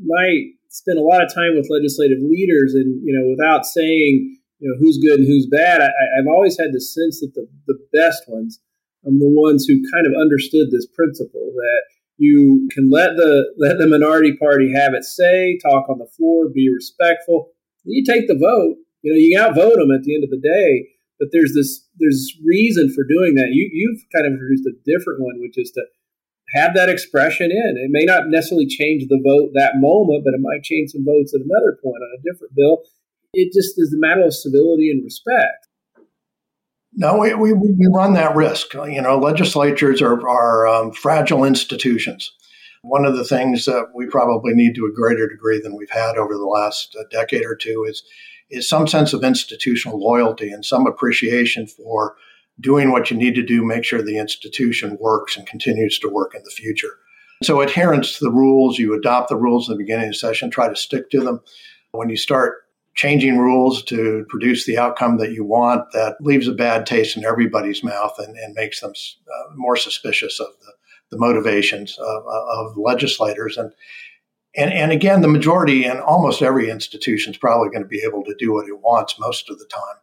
might 0.00 0.54
spend 0.68 0.98
a 0.98 1.02
lot 1.02 1.22
of 1.22 1.34
time 1.34 1.56
with 1.56 1.68
legislative 1.68 2.18
leaders, 2.22 2.74
and 2.74 3.02
you 3.04 3.12
know, 3.12 3.28
without 3.28 3.66
saying 3.66 4.38
you 4.60 4.70
know 4.70 4.76
who's 4.78 4.98
good 4.98 5.18
and 5.18 5.26
who's 5.26 5.46
bad, 5.46 5.82
I, 5.82 5.90
have 6.16 6.28
always 6.28 6.56
had 6.58 6.72
the 6.72 6.80
sense 6.80 7.20
that 7.20 7.34
the 7.34 7.48
the 7.66 7.78
best 7.92 8.22
ones 8.28 8.60
are 9.04 9.10
the 9.10 9.28
ones 9.28 9.66
who 9.66 9.82
kind 9.92 10.06
of 10.06 10.14
understood 10.18 10.70
this 10.70 10.86
principle 10.86 11.50
that 11.52 11.82
you 12.16 12.68
can 12.70 12.90
let 12.90 13.16
the 13.16 13.52
let 13.58 13.78
the 13.78 13.88
minority 13.88 14.36
party 14.36 14.72
have 14.72 14.94
its 14.94 15.16
say, 15.16 15.58
talk 15.58 15.88
on 15.88 15.98
the 15.98 16.06
floor, 16.06 16.48
be 16.48 16.72
respectful. 16.72 17.50
You 17.82 18.04
take 18.04 18.28
the 18.28 18.38
vote. 18.38 18.76
You 19.04 19.12
know, 19.12 19.20
you 19.20 19.36
outvote 19.36 19.76
them 19.76 19.92
at 19.92 20.02
the 20.02 20.16
end 20.16 20.24
of 20.24 20.30
the 20.30 20.40
day. 20.40 20.88
But 21.20 21.28
there's 21.30 21.54
this 21.54 21.86
there's 22.00 22.34
reason 22.44 22.92
for 22.92 23.04
doing 23.04 23.36
that. 23.36 23.52
You 23.52 23.70
you've 23.72 24.02
kind 24.14 24.26
of 24.26 24.32
introduced 24.32 24.66
a 24.66 24.74
different 24.84 25.20
one, 25.20 25.38
which 25.38 25.56
is 25.56 25.70
to 25.72 25.84
have 26.56 26.74
that 26.74 26.88
expression 26.88 27.50
in. 27.50 27.76
It 27.78 27.90
may 27.90 28.04
not 28.04 28.28
necessarily 28.28 28.66
change 28.66 29.06
the 29.06 29.20
vote 29.22 29.50
that 29.54 29.76
moment, 29.76 30.24
but 30.24 30.34
it 30.34 30.40
might 30.40 30.62
change 30.62 30.90
some 30.90 31.04
votes 31.04 31.34
at 31.34 31.40
another 31.40 31.78
point 31.82 32.02
on 32.02 32.18
a 32.18 32.22
different 32.22 32.54
bill. 32.56 32.82
It 33.32 33.52
just 33.52 33.78
is 33.78 33.92
a 33.94 33.98
matter 33.98 34.22
of 34.22 34.34
civility 34.34 34.90
and 34.90 35.04
respect. 35.04 35.68
No, 36.96 37.18
we, 37.18 37.34
we, 37.34 37.52
we 37.52 37.88
run 37.92 38.14
that 38.14 38.36
risk. 38.36 38.74
You 38.74 39.02
know, 39.02 39.18
legislatures 39.18 40.00
are, 40.00 40.28
are 40.28 40.66
um, 40.68 40.92
fragile 40.92 41.44
institutions. 41.44 42.32
One 42.82 43.04
of 43.04 43.16
the 43.16 43.24
things 43.24 43.64
that 43.64 43.88
we 43.94 44.06
probably 44.06 44.54
need 44.54 44.76
to 44.76 44.86
a 44.86 44.92
greater 44.92 45.26
degree 45.28 45.60
than 45.60 45.76
we've 45.76 45.90
had 45.90 46.16
over 46.16 46.34
the 46.34 46.44
last 46.44 46.94
uh, 46.98 47.04
decade 47.10 47.44
or 47.44 47.56
two 47.56 47.84
is 47.88 48.04
is 48.54 48.68
some 48.68 48.86
sense 48.86 49.12
of 49.12 49.24
institutional 49.24 49.98
loyalty 49.98 50.50
and 50.50 50.64
some 50.64 50.86
appreciation 50.86 51.66
for 51.66 52.16
doing 52.60 52.92
what 52.92 53.10
you 53.10 53.16
need 53.16 53.34
to 53.34 53.42
do, 53.42 53.64
make 53.64 53.84
sure 53.84 54.00
the 54.00 54.18
institution 54.18 54.96
works 55.00 55.36
and 55.36 55.46
continues 55.46 55.98
to 55.98 56.08
work 56.08 56.34
in 56.34 56.42
the 56.44 56.50
future. 56.50 56.98
So, 57.42 57.60
adherence 57.60 58.18
to 58.18 58.24
the 58.24 58.30
rules, 58.30 58.78
you 58.78 58.94
adopt 58.94 59.28
the 59.28 59.36
rules 59.36 59.68
in 59.68 59.74
the 59.74 59.82
beginning 59.82 60.06
of 60.06 60.10
the 60.12 60.18
session, 60.18 60.50
try 60.50 60.68
to 60.68 60.76
stick 60.76 61.10
to 61.10 61.20
them. 61.20 61.40
When 61.90 62.08
you 62.08 62.16
start 62.16 62.64
changing 62.94 63.38
rules 63.38 63.82
to 63.84 64.24
produce 64.28 64.66
the 64.66 64.78
outcome 64.78 65.18
that 65.18 65.32
you 65.32 65.44
want, 65.44 65.90
that 65.92 66.16
leaves 66.20 66.46
a 66.46 66.52
bad 66.52 66.86
taste 66.86 67.16
in 67.16 67.24
everybody's 67.24 67.82
mouth 67.82 68.14
and, 68.18 68.36
and 68.36 68.54
makes 68.54 68.80
them 68.80 68.92
uh, 68.92 69.54
more 69.56 69.76
suspicious 69.76 70.38
of 70.38 70.46
the, 70.60 70.72
the 71.10 71.18
motivations 71.18 71.98
of, 71.98 72.24
of 72.26 72.76
legislators. 72.76 73.56
And, 73.56 73.72
and, 74.56 74.72
and 74.72 74.92
again, 74.92 75.20
the 75.20 75.28
majority 75.28 75.84
in 75.84 75.98
almost 75.98 76.42
every 76.42 76.70
institution 76.70 77.32
is 77.32 77.38
probably 77.38 77.70
going 77.70 77.82
to 77.82 77.88
be 77.88 78.02
able 78.02 78.22
to 78.24 78.34
do 78.38 78.52
what 78.52 78.68
it 78.68 78.80
wants 78.80 79.18
most 79.18 79.50
of 79.50 79.58
the 79.58 79.66
time. 79.66 79.96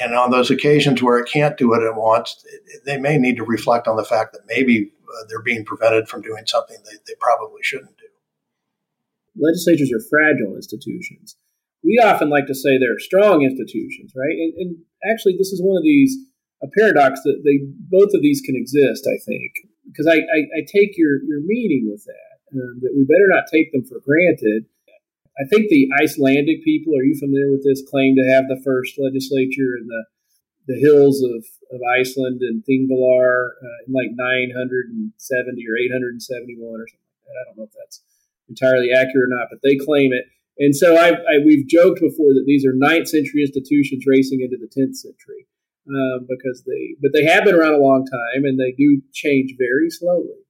And 0.00 0.14
on 0.14 0.30
those 0.30 0.50
occasions 0.50 1.02
where 1.02 1.18
it 1.18 1.28
can't 1.28 1.56
do 1.56 1.70
what 1.70 1.82
it 1.82 1.96
wants, 1.96 2.44
they 2.86 2.98
may 2.98 3.18
need 3.18 3.36
to 3.36 3.44
reflect 3.44 3.88
on 3.88 3.96
the 3.96 4.04
fact 4.04 4.32
that 4.32 4.42
maybe 4.46 4.92
uh, 5.02 5.26
they're 5.28 5.42
being 5.42 5.64
prevented 5.64 6.08
from 6.08 6.22
doing 6.22 6.44
something 6.46 6.76
they, 6.84 6.96
they 7.08 7.14
probably 7.20 7.62
shouldn't 7.62 7.98
do. 7.98 8.06
Legislatures 9.36 9.90
are 9.92 10.08
fragile 10.08 10.54
institutions. 10.54 11.36
We 11.82 11.98
often 11.98 12.30
like 12.30 12.46
to 12.46 12.54
say 12.54 12.78
they're 12.78 12.98
strong 12.98 13.42
institutions, 13.42 14.12
right? 14.14 14.36
And, 14.36 14.52
and 14.58 14.76
actually, 15.10 15.36
this 15.36 15.50
is 15.50 15.60
one 15.62 15.76
of 15.76 15.82
these 15.82 16.16
a 16.62 16.68
paradox 16.78 17.20
that 17.24 17.40
they 17.42 17.58
both 17.88 18.12
of 18.14 18.22
these 18.22 18.42
can 18.42 18.54
exist. 18.54 19.08
I 19.08 19.16
think 19.24 19.66
because 19.86 20.06
I, 20.06 20.16
I, 20.16 20.38
I 20.54 20.60
take 20.66 20.96
your 20.96 21.22
your 21.24 21.40
meaning 21.40 21.88
with 21.90 22.04
that 22.04 22.29
um, 22.52 22.80
that 22.82 22.92
we 22.96 23.04
better 23.04 23.28
not 23.28 23.44
take 23.50 23.72
them 23.72 23.84
for 23.84 24.00
granted 24.00 24.66
I 25.40 25.44
think 25.46 25.70
the 25.70 25.88
Icelandic 26.02 26.62
people, 26.64 26.94
are 26.94 27.02
you 27.02 27.16
familiar 27.16 27.50
with 27.50 27.64
this, 27.64 27.82
claim 27.88 28.14
to 28.16 28.28
have 28.28 28.44
the 28.48 28.60
first 28.62 28.98
legislature 28.98 29.80
in 29.80 29.88
the, 29.88 30.04
the 30.68 30.78
hills 30.78 31.22
of, 31.22 31.44
of 31.72 31.80
Iceland 31.96 32.42
and 32.42 32.62
Thingvellir 32.64 33.56
uh, 33.56 33.78
in 33.86 33.92
like 33.92 34.12
970 34.12 35.64
or 35.64 35.76
871 35.80 36.60
or 36.60 36.86
something 36.86 37.08
like 37.08 37.24
that. 37.24 37.40
I 37.40 37.44
don't 37.48 37.56
know 37.56 37.64
if 37.64 37.72
that's 37.72 38.02
entirely 38.48 38.92
accurate 38.92 39.24
or 39.24 39.32
not, 39.32 39.48
but 39.50 39.60
they 39.62 39.76
claim 39.76 40.12
it. 40.12 40.28
And 40.58 40.76
so 40.76 40.96
I, 41.00 41.16
I, 41.16 41.40
we've 41.40 41.66
joked 41.66 42.00
before 42.00 42.34
that 42.36 42.44
these 42.46 42.66
are 42.66 42.74
ninth 42.74 43.08
century 43.08 43.40
institutions 43.40 44.04
racing 44.06 44.42
into 44.42 44.58
the 44.60 44.68
10th 44.68 44.96
century 44.96 45.48
um, 45.88 46.28
because 46.28 46.64
they, 46.66 47.00
but 47.00 47.12
they 47.14 47.24
have 47.24 47.44
been 47.44 47.54
around 47.54 47.80
a 47.80 47.84
long 47.84 48.04
time 48.04 48.44
and 48.44 48.60
they 48.60 48.72
do 48.76 49.00
change 49.14 49.54
very 49.56 49.88
slowly. 49.88 50.44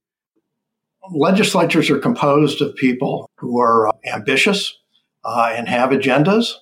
Legislatures 1.11 1.91
are 1.91 1.99
composed 1.99 2.61
of 2.61 2.77
people 2.77 3.31
who 3.37 3.61
are 3.61 3.89
uh, 3.89 3.93
ambitious 4.07 4.79
uh, 5.25 5.53
and 5.55 5.69
have 5.69 5.91
agendas, 5.91 6.55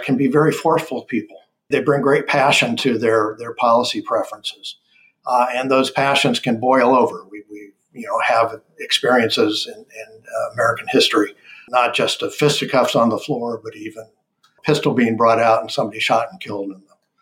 can 0.00 0.16
be 0.16 0.28
very 0.28 0.52
forceful 0.52 1.02
people. 1.02 1.36
They 1.70 1.80
bring 1.80 2.02
great 2.02 2.26
passion 2.26 2.76
to 2.78 2.98
their, 2.98 3.36
their 3.38 3.54
policy 3.54 4.02
preferences. 4.02 4.76
Uh, 5.26 5.46
and 5.54 5.70
those 5.70 5.90
passions 5.90 6.40
can 6.40 6.58
boil 6.58 6.94
over. 6.94 7.24
We, 7.30 7.44
we 7.50 7.72
you 7.92 8.06
know, 8.06 8.18
have 8.20 8.60
experiences 8.78 9.68
in, 9.68 9.78
in 9.78 10.22
uh, 10.22 10.52
American 10.52 10.86
history, 10.90 11.34
not 11.68 11.94
just 11.94 12.22
of 12.22 12.34
fisticuffs 12.34 12.96
on 12.96 13.10
the 13.10 13.18
floor, 13.18 13.60
but 13.62 13.76
even 13.76 14.04
pistol 14.64 14.94
being 14.94 15.16
brought 15.16 15.40
out 15.40 15.60
and 15.60 15.70
somebody 15.70 16.00
shot 16.00 16.28
and 16.30 16.40
killed. 16.40 16.72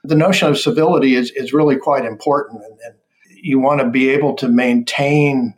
The 0.05 0.15
notion 0.15 0.49
of 0.49 0.59
civility 0.59 1.15
is, 1.15 1.31
is 1.33 1.53
really 1.53 1.77
quite 1.77 2.05
important. 2.05 2.63
And, 2.65 2.79
and 2.85 2.95
you 3.43 3.59
want 3.59 3.81
to 3.81 3.89
be 3.89 4.11
able 4.11 4.35
to 4.37 4.49
maintain 4.49 5.55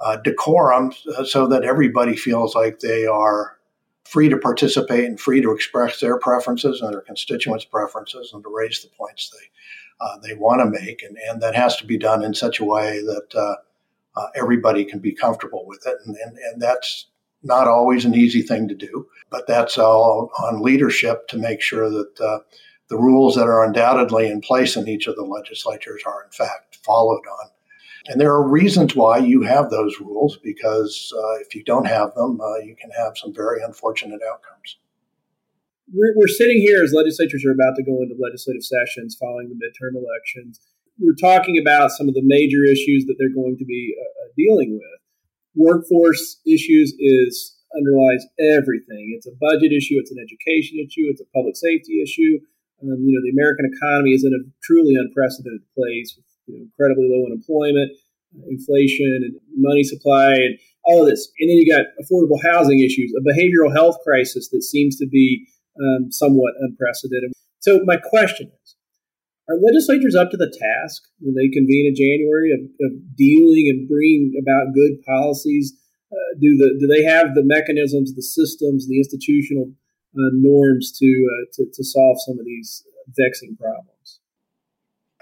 uh, 0.00 0.16
decorum 0.16 0.92
so 1.24 1.46
that 1.46 1.64
everybody 1.64 2.16
feels 2.16 2.54
like 2.54 2.80
they 2.80 3.06
are 3.06 3.58
free 4.04 4.28
to 4.28 4.38
participate 4.38 5.04
and 5.04 5.20
free 5.20 5.40
to 5.42 5.52
express 5.52 6.00
their 6.00 6.18
preferences 6.18 6.80
and 6.80 6.92
their 6.92 7.02
constituents' 7.02 7.64
preferences 7.64 8.30
and 8.32 8.42
to 8.42 8.48
raise 8.48 8.82
the 8.82 8.88
points 8.96 9.30
they 9.30 9.46
uh, 10.00 10.16
they 10.22 10.34
want 10.34 10.60
to 10.60 10.80
make, 10.80 11.02
and, 11.02 11.16
and 11.28 11.42
that 11.42 11.56
has 11.56 11.76
to 11.76 11.84
be 11.84 11.98
done 11.98 12.22
in 12.22 12.32
such 12.32 12.60
a 12.60 12.64
way 12.64 13.00
that 13.02 13.34
uh, 13.34 13.56
uh, 14.16 14.28
everybody 14.36 14.84
can 14.84 15.00
be 15.00 15.12
comfortable 15.12 15.66
with 15.66 15.84
it, 15.86 15.96
and, 16.06 16.16
and 16.16 16.38
and 16.38 16.62
that's 16.62 17.06
not 17.42 17.66
always 17.66 18.04
an 18.04 18.14
easy 18.14 18.42
thing 18.42 18.68
to 18.68 18.74
do, 18.74 19.08
but 19.30 19.46
that's 19.46 19.78
all 19.78 20.30
on 20.38 20.62
leadership 20.62 21.26
to 21.28 21.36
make 21.36 21.60
sure 21.60 21.90
that 21.90 22.20
uh, 22.20 22.38
the 22.88 22.96
rules 22.96 23.34
that 23.34 23.46
are 23.46 23.64
undoubtedly 23.64 24.28
in 24.28 24.40
place 24.40 24.76
in 24.76 24.88
each 24.88 25.06
of 25.06 25.16
the 25.16 25.22
legislatures 25.22 26.02
are 26.06 26.24
in 26.24 26.30
fact 26.30 26.78
followed 26.84 27.22
on 27.40 27.50
and 28.08 28.18
there 28.18 28.32
are 28.32 28.48
reasons 28.48 28.96
why 28.96 29.18
you 29.18 29.42
have 29.42 29.68
those 29.70 30.00
rules 30.00 30.38
because 30.42 31.12
uh, 31.14 31.40
if 31.40 31.54
you 31.54 31.62
don't 31.62 31.86
have 31.86 32.14
them, 32.14 32.40
uh, 32.40 32.56
you 32.58 32.74
can 32.74 32.90
have 32.90 33.16
some 33.16 33.34
very 33.34 33.62
unfortunate 33.62 34.20
outcomes. 34.26 34.78
We're, 35.92 36.14
we're 36.16 36.28
sitting 36.28 36.58
here 36.58 36.82
as 36.82 36.92
legislatures 36.92 37.44
are 37.44 37.52
about 37.52 37.76
to 37.76 37.82
go 37.82 38.02
into 38.02 38.16
legislative 38.18 38.64
sessions 38.64 39.16
following 39.20 39.48
the 39.48 39.60
midterm 39.60 39.92
elections. 39.92 40.58
We're 40.98 41.20
talking 41.20 41.58
about 41.58 41.92
some 41.92 42.08
of 42.08 42.14
the 42.14 42.24
major 42.24 42.64
issues 42.64 43.04
that 43.06 43.16
they're 43.18 43.34
going 43.34 43.56
to 43.58 43.64
be 43.64 43.94
uh, 43.94 44.24
uh 44.24 44.28
dealing 44.36 44.72
with. 44.72 45.00
Workforce 45.54 46.40
issues 46.46 46.94
is 46.98 47.56
underlies 47.76 48.24
everything. 48.40 49.12
It's 49.16 49.26
a 49.26 49.36
budget 49.38 49.72
issue, 49.72 50.00
it's 50.00 50.10
an 50.10 50.18
education 50.18 50.78
issue, 50.80 51.12
it's 51.12 51.20
a 51.20 51.28
public 51.36 51.56
safety 51.56 52.00
issue. 52.02 52.40
Um, 52.80 53.04
you 53.04 53.12
know, 53.12 53.22
the 53.22 53.34
American 53.36 53.68
economy 53.68 54.12
is 54.12 54.24
in 54.24 54.32
a 54.32 54.42
truly 54.62 54.94
unprecedented 54.96 55.62
place 55.76 56.14
with 56.16 56.24
you 56.48 56.56
know, 56.56 56.64
incredibly 56.64 57.06
low 57.12 57.26
unemployment, 57.26 57.92
inflation, 58.48 59.20
and 59.22 59.36
money 59.56 59.84
supply, 59.84 60.32
and 60.32 60.58
all 60.84 61.02
of 61.02 61.08
this. 61.08 61.30
And 61.38 61.50
then 61.50 61.56
you 61.56 61.68
got 61.70 61.86
affordable 62.00 62.40
housing 62.42 62.80
issues, 62.80 63.12
a 63.12 63.22
behavioral 63.22 63.72
health 63.72 63.96
crisis 64.02 64.48
that 64.50 64.62
seems 64.62 64.96
to 64.96 65.06
be 65.06 65.46
um, 65.80 66.10
somewhat 66.10 66.54
unprecedented. 66.60 67.32
So 67.60 67.80
my 67.84 67.96
question 67.96 68.50
is, 68.64 68.76
are 69.48 69.56
legislatures 69.60 70.14
up 70.14 70.30
to 70.30 70.36
the 70.36 70.50
task 70.50 71.02
when 71.20 71.34
they 71.34 71.48
convene 71.48 71.86
in 71.86 71.94
January 71.94 72.52
of, 72.52 72.60
of 72.84 73.16
dealing 73.16 73.68
and 73.68 73.88
bringing 73.88 74.34
about 74.40 74.74
good 74.74 75.00
policies? 75.06 75.72
Uh, 76.12 76.38
do 76.40 76.56
the 76.56 76.76
do 76.80 76.86
they 76.86 77.04
have 77.04 77.34
the 77.34 77.44
mechanisms, 77.44 78.14
the 78.14 78.22
systems, 78.22 78.88
the 78.88 78.98
institutional 78.98 79.72
uh, 80.16 80.32
norms 80.32 80.92
to, 80.98 81.06
uh, 81.06 81.44
to 81.52 81.66
to 81.72 81.84
solve 81.84 82.16
some 82.24 82.38
of 82.38 82.46
these 82.46 82.84
vexing 83.16 83.56
problems? 83.60 84.20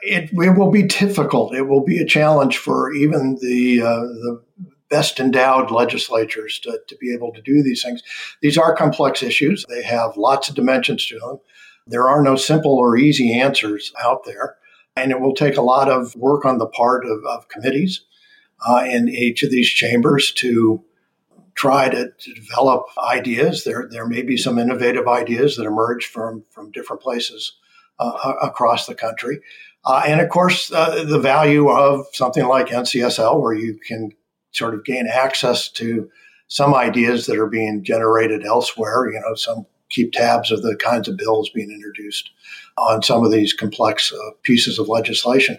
It, 0.07 0.30
it 0.32 0.57
will 0.57 0.70
be 0.70 0.84
difficult. 0.84 1.54
It 1.54 1.62
will 1.62 1.84
be 1.84 1.98
a 1.98 2.07
challenge 2.07 2.59
for 2.59 2.92
even 2.92 3.38
the 3.40 3.82
uh, 3.82 4.00
the 4.00 4.42
best 4.88 5.18
endowed 5.18 5.70
legislatures 5.70 6.61
to, 6.61 6.78
to 6.86 6.96
be 6.96 7.12
able 7.12 7.32
to 7.32 7.42
do 7.42 7.62
these 7.62 7.82
things. 7.82 8.02
These 8.40 8.57
are 8.57 8.76
complex 8.76 9.22
issues. 9.22 9.64
They 9.68 9.82
have 9.82 10.16
lots 10.16 10.48
of 10.48 10.54
dimensions 10.54 11.04
to 11.09 11.18
them. 11.18 11.40
There 11.88 12.09
are 12.09 12.22
no 12.22 12.36
simple 12.36 12.72
or 12.72 12.96
easy 12.96 13.34
answers 13.38 13.92
out 14.00 14.24
there. 14.24 14.57
And 14.94 15.11
it 15.11 15.20
will 15.20 15.34
take 15.34 15.57
a 15.57 15.62
lot 15.62 15.90
of 15.90 16.14
work 16.14 16.44
on 16.44 16.59
the 16.59 16.66
part 16.66 17.04
of, 17.04 17.24
of 17.24 17.48
committees 17.48 18.02
uh, 18.66 18.84
in 18.88 19.09
each 19.09 19.42
of 19.42 19.50
these 19.50 19.68
chambers 19.68 20.32
to 20.32 20.82
try 21.54 21.88
to, 21.88 22.12
to, 22.18 22.34
develop 22.34 22.84
ideas. 22.98 23.64
There, 23.64 23.88
there 23.90 24.07
may 24.07 24.22
be 24.22 24.36
some 24.36 24.59
innovative 24.59 25.09
ideas 25.09 25.57
that 25.57 25.66
emerge 25.66 26.07
from, 26.07 26.44
from 26.50 26.70
different 26.70 27.02
places 27.02 27.57
uh, 27.98 28.34
across 28.42 28.86
the 28.86 28.94
country. 28.94 29.40
Uh, 29.87 30.03
and 30.07 30.20
of 30.20 30.28
course, 30.28 30.72
uh, 30.72 31.05
the 31.05 31.20
value 31.20 31.68
of 31.70 32.07
something 32.12 32.47
like 32.47 32.68
NCSL, 32.68 33.41
where 33.41 33.55
you 33.55 33.78
can 33.87 34.11
sort 34.51 34.74
of 34.74 34.84
gain 34.84 35.07
access 35.07 35.68
to 35.68 36.11
some 36.49 36.74
ideas 36.74 37.26
that 37.26 37.39
are 37.39 37.47
being 37.47 37.84
generated 37.84 38.45
elsewhere. 38.45 39.09
You 39.11 39.20
know, 39.20 39.34
some 39.34 39.66
keep 39.91 40.12
tabs 40.12 40.51
of 40.51 40.62
the 40.62 40.76
kinds 40.76 41.09
of 41.09 41.16
bills 41.16 41.51
being 41.51 41.70
introduced 41.70 42.30
on 42.76 43.03
some 43.03 43.24
of 43.24 43.30
these 43.30 43.53
complex 43.53 44.12
uh, 44.12 44.30
pieces 44.43 44.78
of 44.78 44.89
legislation. 44.89 45.59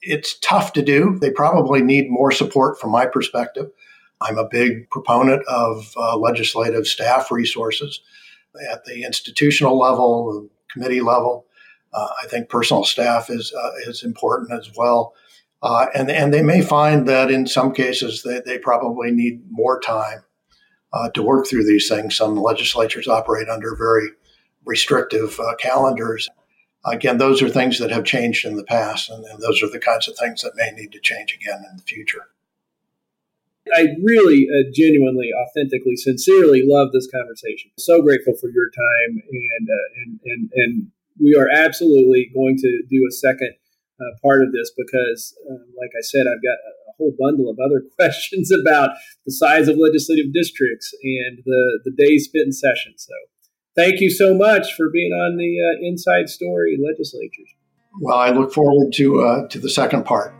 It's 0.00 0.38
tough 0.38 0.72
to 0.74 0.82
do. 0.82 1.18
They 1.20 1.30
probably 1.30 1.82
need 1.82 2.10
more 2.10 2.32
support 2.32 2.80
from 2.80 2.90
my 2.90 3.06
perspective. 3.06 3.70
I'm 4.22 4.38
a 4.38 4.48
big 4.48 4.88
proponent 4.90 5.42
of 5.46 5.92
uh, 5.96 6.16
legislative 6.16 6.86
staff 6.86 7.30
resources 7.30 8.00
at 8.70 8.84
the 8.86 9.04
institutional 9.04 9.78
level, 9.78 10.48
committee 10.72 11.02
level. 11.02 11.46
Uh, 11.96 12.08
I 12.22 12.26
think 12.28 12.50
personal 12.50 12.84
staff 12.84 13.30
is 13.30 13.52
uh, 13.54 13.70
is 13.88 14.02
important 14.02 14.52
as 14.52 14.70
well. 14.76 15.14
Uh, 15.62 15.86
and, 15.94 16.10
and 16.10 16.32
they 16.32 16.42
may 16.42 16.60
find 16.60 17.08
that 17.08 17.30
in 17.30 17.46
some 17.46 17.72
cases 17.72 18.22
they, 18.22 18.40
they 18.44 18.58
probably 18.58 19.10
need 19.10 19.40
more 19.50 19.80
time 19.80 20.22
uh, 20.92 21.08
to 21.10 21.22
work 21.22 21.46
through 21.46 21.64
these 21.64 21.88
things. 21.88 22.14
Some 22.14 22.36
legislatures 22.36 23.08
operate 23.08 23.48
under 23.48 23.74
very 23.74 24.08
restrictive 24.66 25.40
uh, 25.40 25.54
calendars. 25.56 26.28
Again, 26.84 27.18
those 27.18 27.42
are 27.42 27.48
things 27.48 27.78
that 27.78 27.90
have 27.90 28.04
changed 28.04 28.44
in 28.44 28.56
the 28.56 28.64
past, 28.64 29.10
and, 29.10 29.24
and 29.24 29.42
those 29.42 29.62
are 29.62 29.70
the 29.70 29.78
kinds 29.78 30.06
of 30.06 30.16
things 30.16 30.42
that 30.42 30.52
may 30.54 30.70
need 30.70 30.92
to 30.92 31.00
change 31.00 31.34
again 31.34 31.64
in 31.70 31.78
the 31.78 31.82
future. 31.82 32.28
I 33.74 33.88
really, 34.04 34.46
uh, 34.48 34.70
genuinely, 34.72 35.30
authentically, 35.32 35.96
sincerely 35.96 36.62
love 36.64 36.92
this 36.92 37.08
conversation. 37.10 37.72
So 37.78 38.00
grateful 38.02 38.34
for 38.36 38.48
your 38.50 38.70
time, 38.70 39.22
and 39.32 39.68
uh, 39.68 40.02
and 40.02 40.20
and 40.24 40.50
and 40.54 40.92
we 41.20 41.34
are 41.34 41.48
absolutely 41.48 42.30
going 42.34 42.56
to 42.58 42.82
do 42.90 43.06
a 43.08 43.12
second 43.12 43.54
uh, 44.00 44.04
part 44.22 44.42
of 44.42 44.52
this 44.52 44.70
because, 44.76 45.34
um, 45.50 45.64
like 45.78 45.90
I 45.96 46.02
said, 46.02 46.26
I've 46.26 46.42
got 46.42 46.56
a, 46.56 46.72
a, 46.90 46.92
whole 46.98 47.14
bundle 47.18 47.50
of 47.50 47.58
other 47.58 47.82
questions 47.96 48.50
about 48.50 48.90
the 49.24 49.32
size 49.32 49.68
of 49.68 49.76
legislative 49.76 50.32
districts 50.32 50.92
and 51.02 51.38
the 51.44 51.80
the 51.84 51.92
days 51.96 52.24
spent 52.24 52.46
in 52.46 52.52
session. 52.52 52.94
So, 52.96 53.14
thank 53.74 54.00
you 54.00 54.10
so 54.10 54.34
much 54.34 54.74
for 54.74 54.90
being 54.90 55.12
on 55.12 55.36
the 55.36 55.60
uh, 55.60 55.86
Inside 55.86 56.28
Story 56.28 56.78
Legislatures. 56.80 57.48
Well, 58.00 58.16
I 58.16 58.30
look 58.30 58.52
forward 58.52 58.92
to 58.94 59.22
uh, 59.22 59.48
to 59.48 59.58
the 59.58 59.70
second 59.70 60.04
part. 60.04 60.34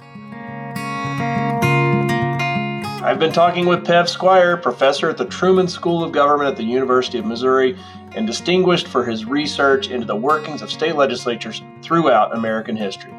I've 3.06 3.20
been 3.20 3.32
talking 3.32 3.66
with 3.66 3.84
Pev 3.84 4.08
Squire, 4.08 4.56
professor 4.56 5.08
at 5.08 5.16
the 5.16 5.26
Truman 5.26 5.68
School 5.68 6.02
of 6.02 6.10
Government 6.10 6.50
at 6.50 6.56
the 6.56 6.64
University 6.64 7.18
of 7.18 7.24
Missouri, 7.24 7.78
and 8.16 8.26
distinguished 8.26 8.88
for 8.88 9.04
his 9.04 9.24
research 9.24 9.88
into 9.88 10.06
the 10.06 10.16
workings 10.16 10.62
of 10.62 10.70
state 10.70 10.96
legislatures 10.96 11.62
throughout 11.82 12.34
American 12.34 12.74
history. 12.74 13.12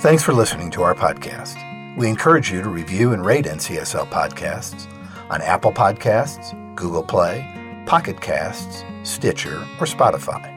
Thanks 0.00 0.22
for 0.22 0.32
listening 0.32 0.70
to 0.72 0.82
our 0.82 0.94
podcast. 0.94 1.56
We 1.96 2.08
encourage 2.08 2.52
you 2.52 2.62
to 2.62 2.68
review 2.68 3.12
and 3.12 3.24
rate 3.24 3.46
NCSL 3.46 4.08
podcasts 4.10 4.86
on 5.30 5.42
Apple 5.42 5.72
Podcasts, 5.72 6.54
Google 6.76 7.02
Play, 7.02 7.82
Pocket 7.86 8.20
Casts, 8.20 8.84
Stitcher, 9.02 9.56
or 9.80 9.86
Spotify. 9.86 10.54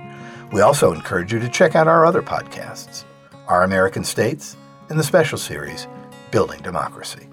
We 0.51 0.61
also 0.61 0.91
encourage 0.91 1.33
you 1.33 1.39
to 1.39 1.49
check 1.49 1.75
out 1.75 1.87
our 1.87 2.05
other 2.05 2.21
podcasts, 2.21 3.05
Our 3.47 3.63
American 3.63 4.03
States, 4.03 4.57
and 4.89 4.99
the 4.99 5.03
special 5.03 5.37
series, 5.37 5.87
Building 6.29 6.61
Democracy. 6.61 7.30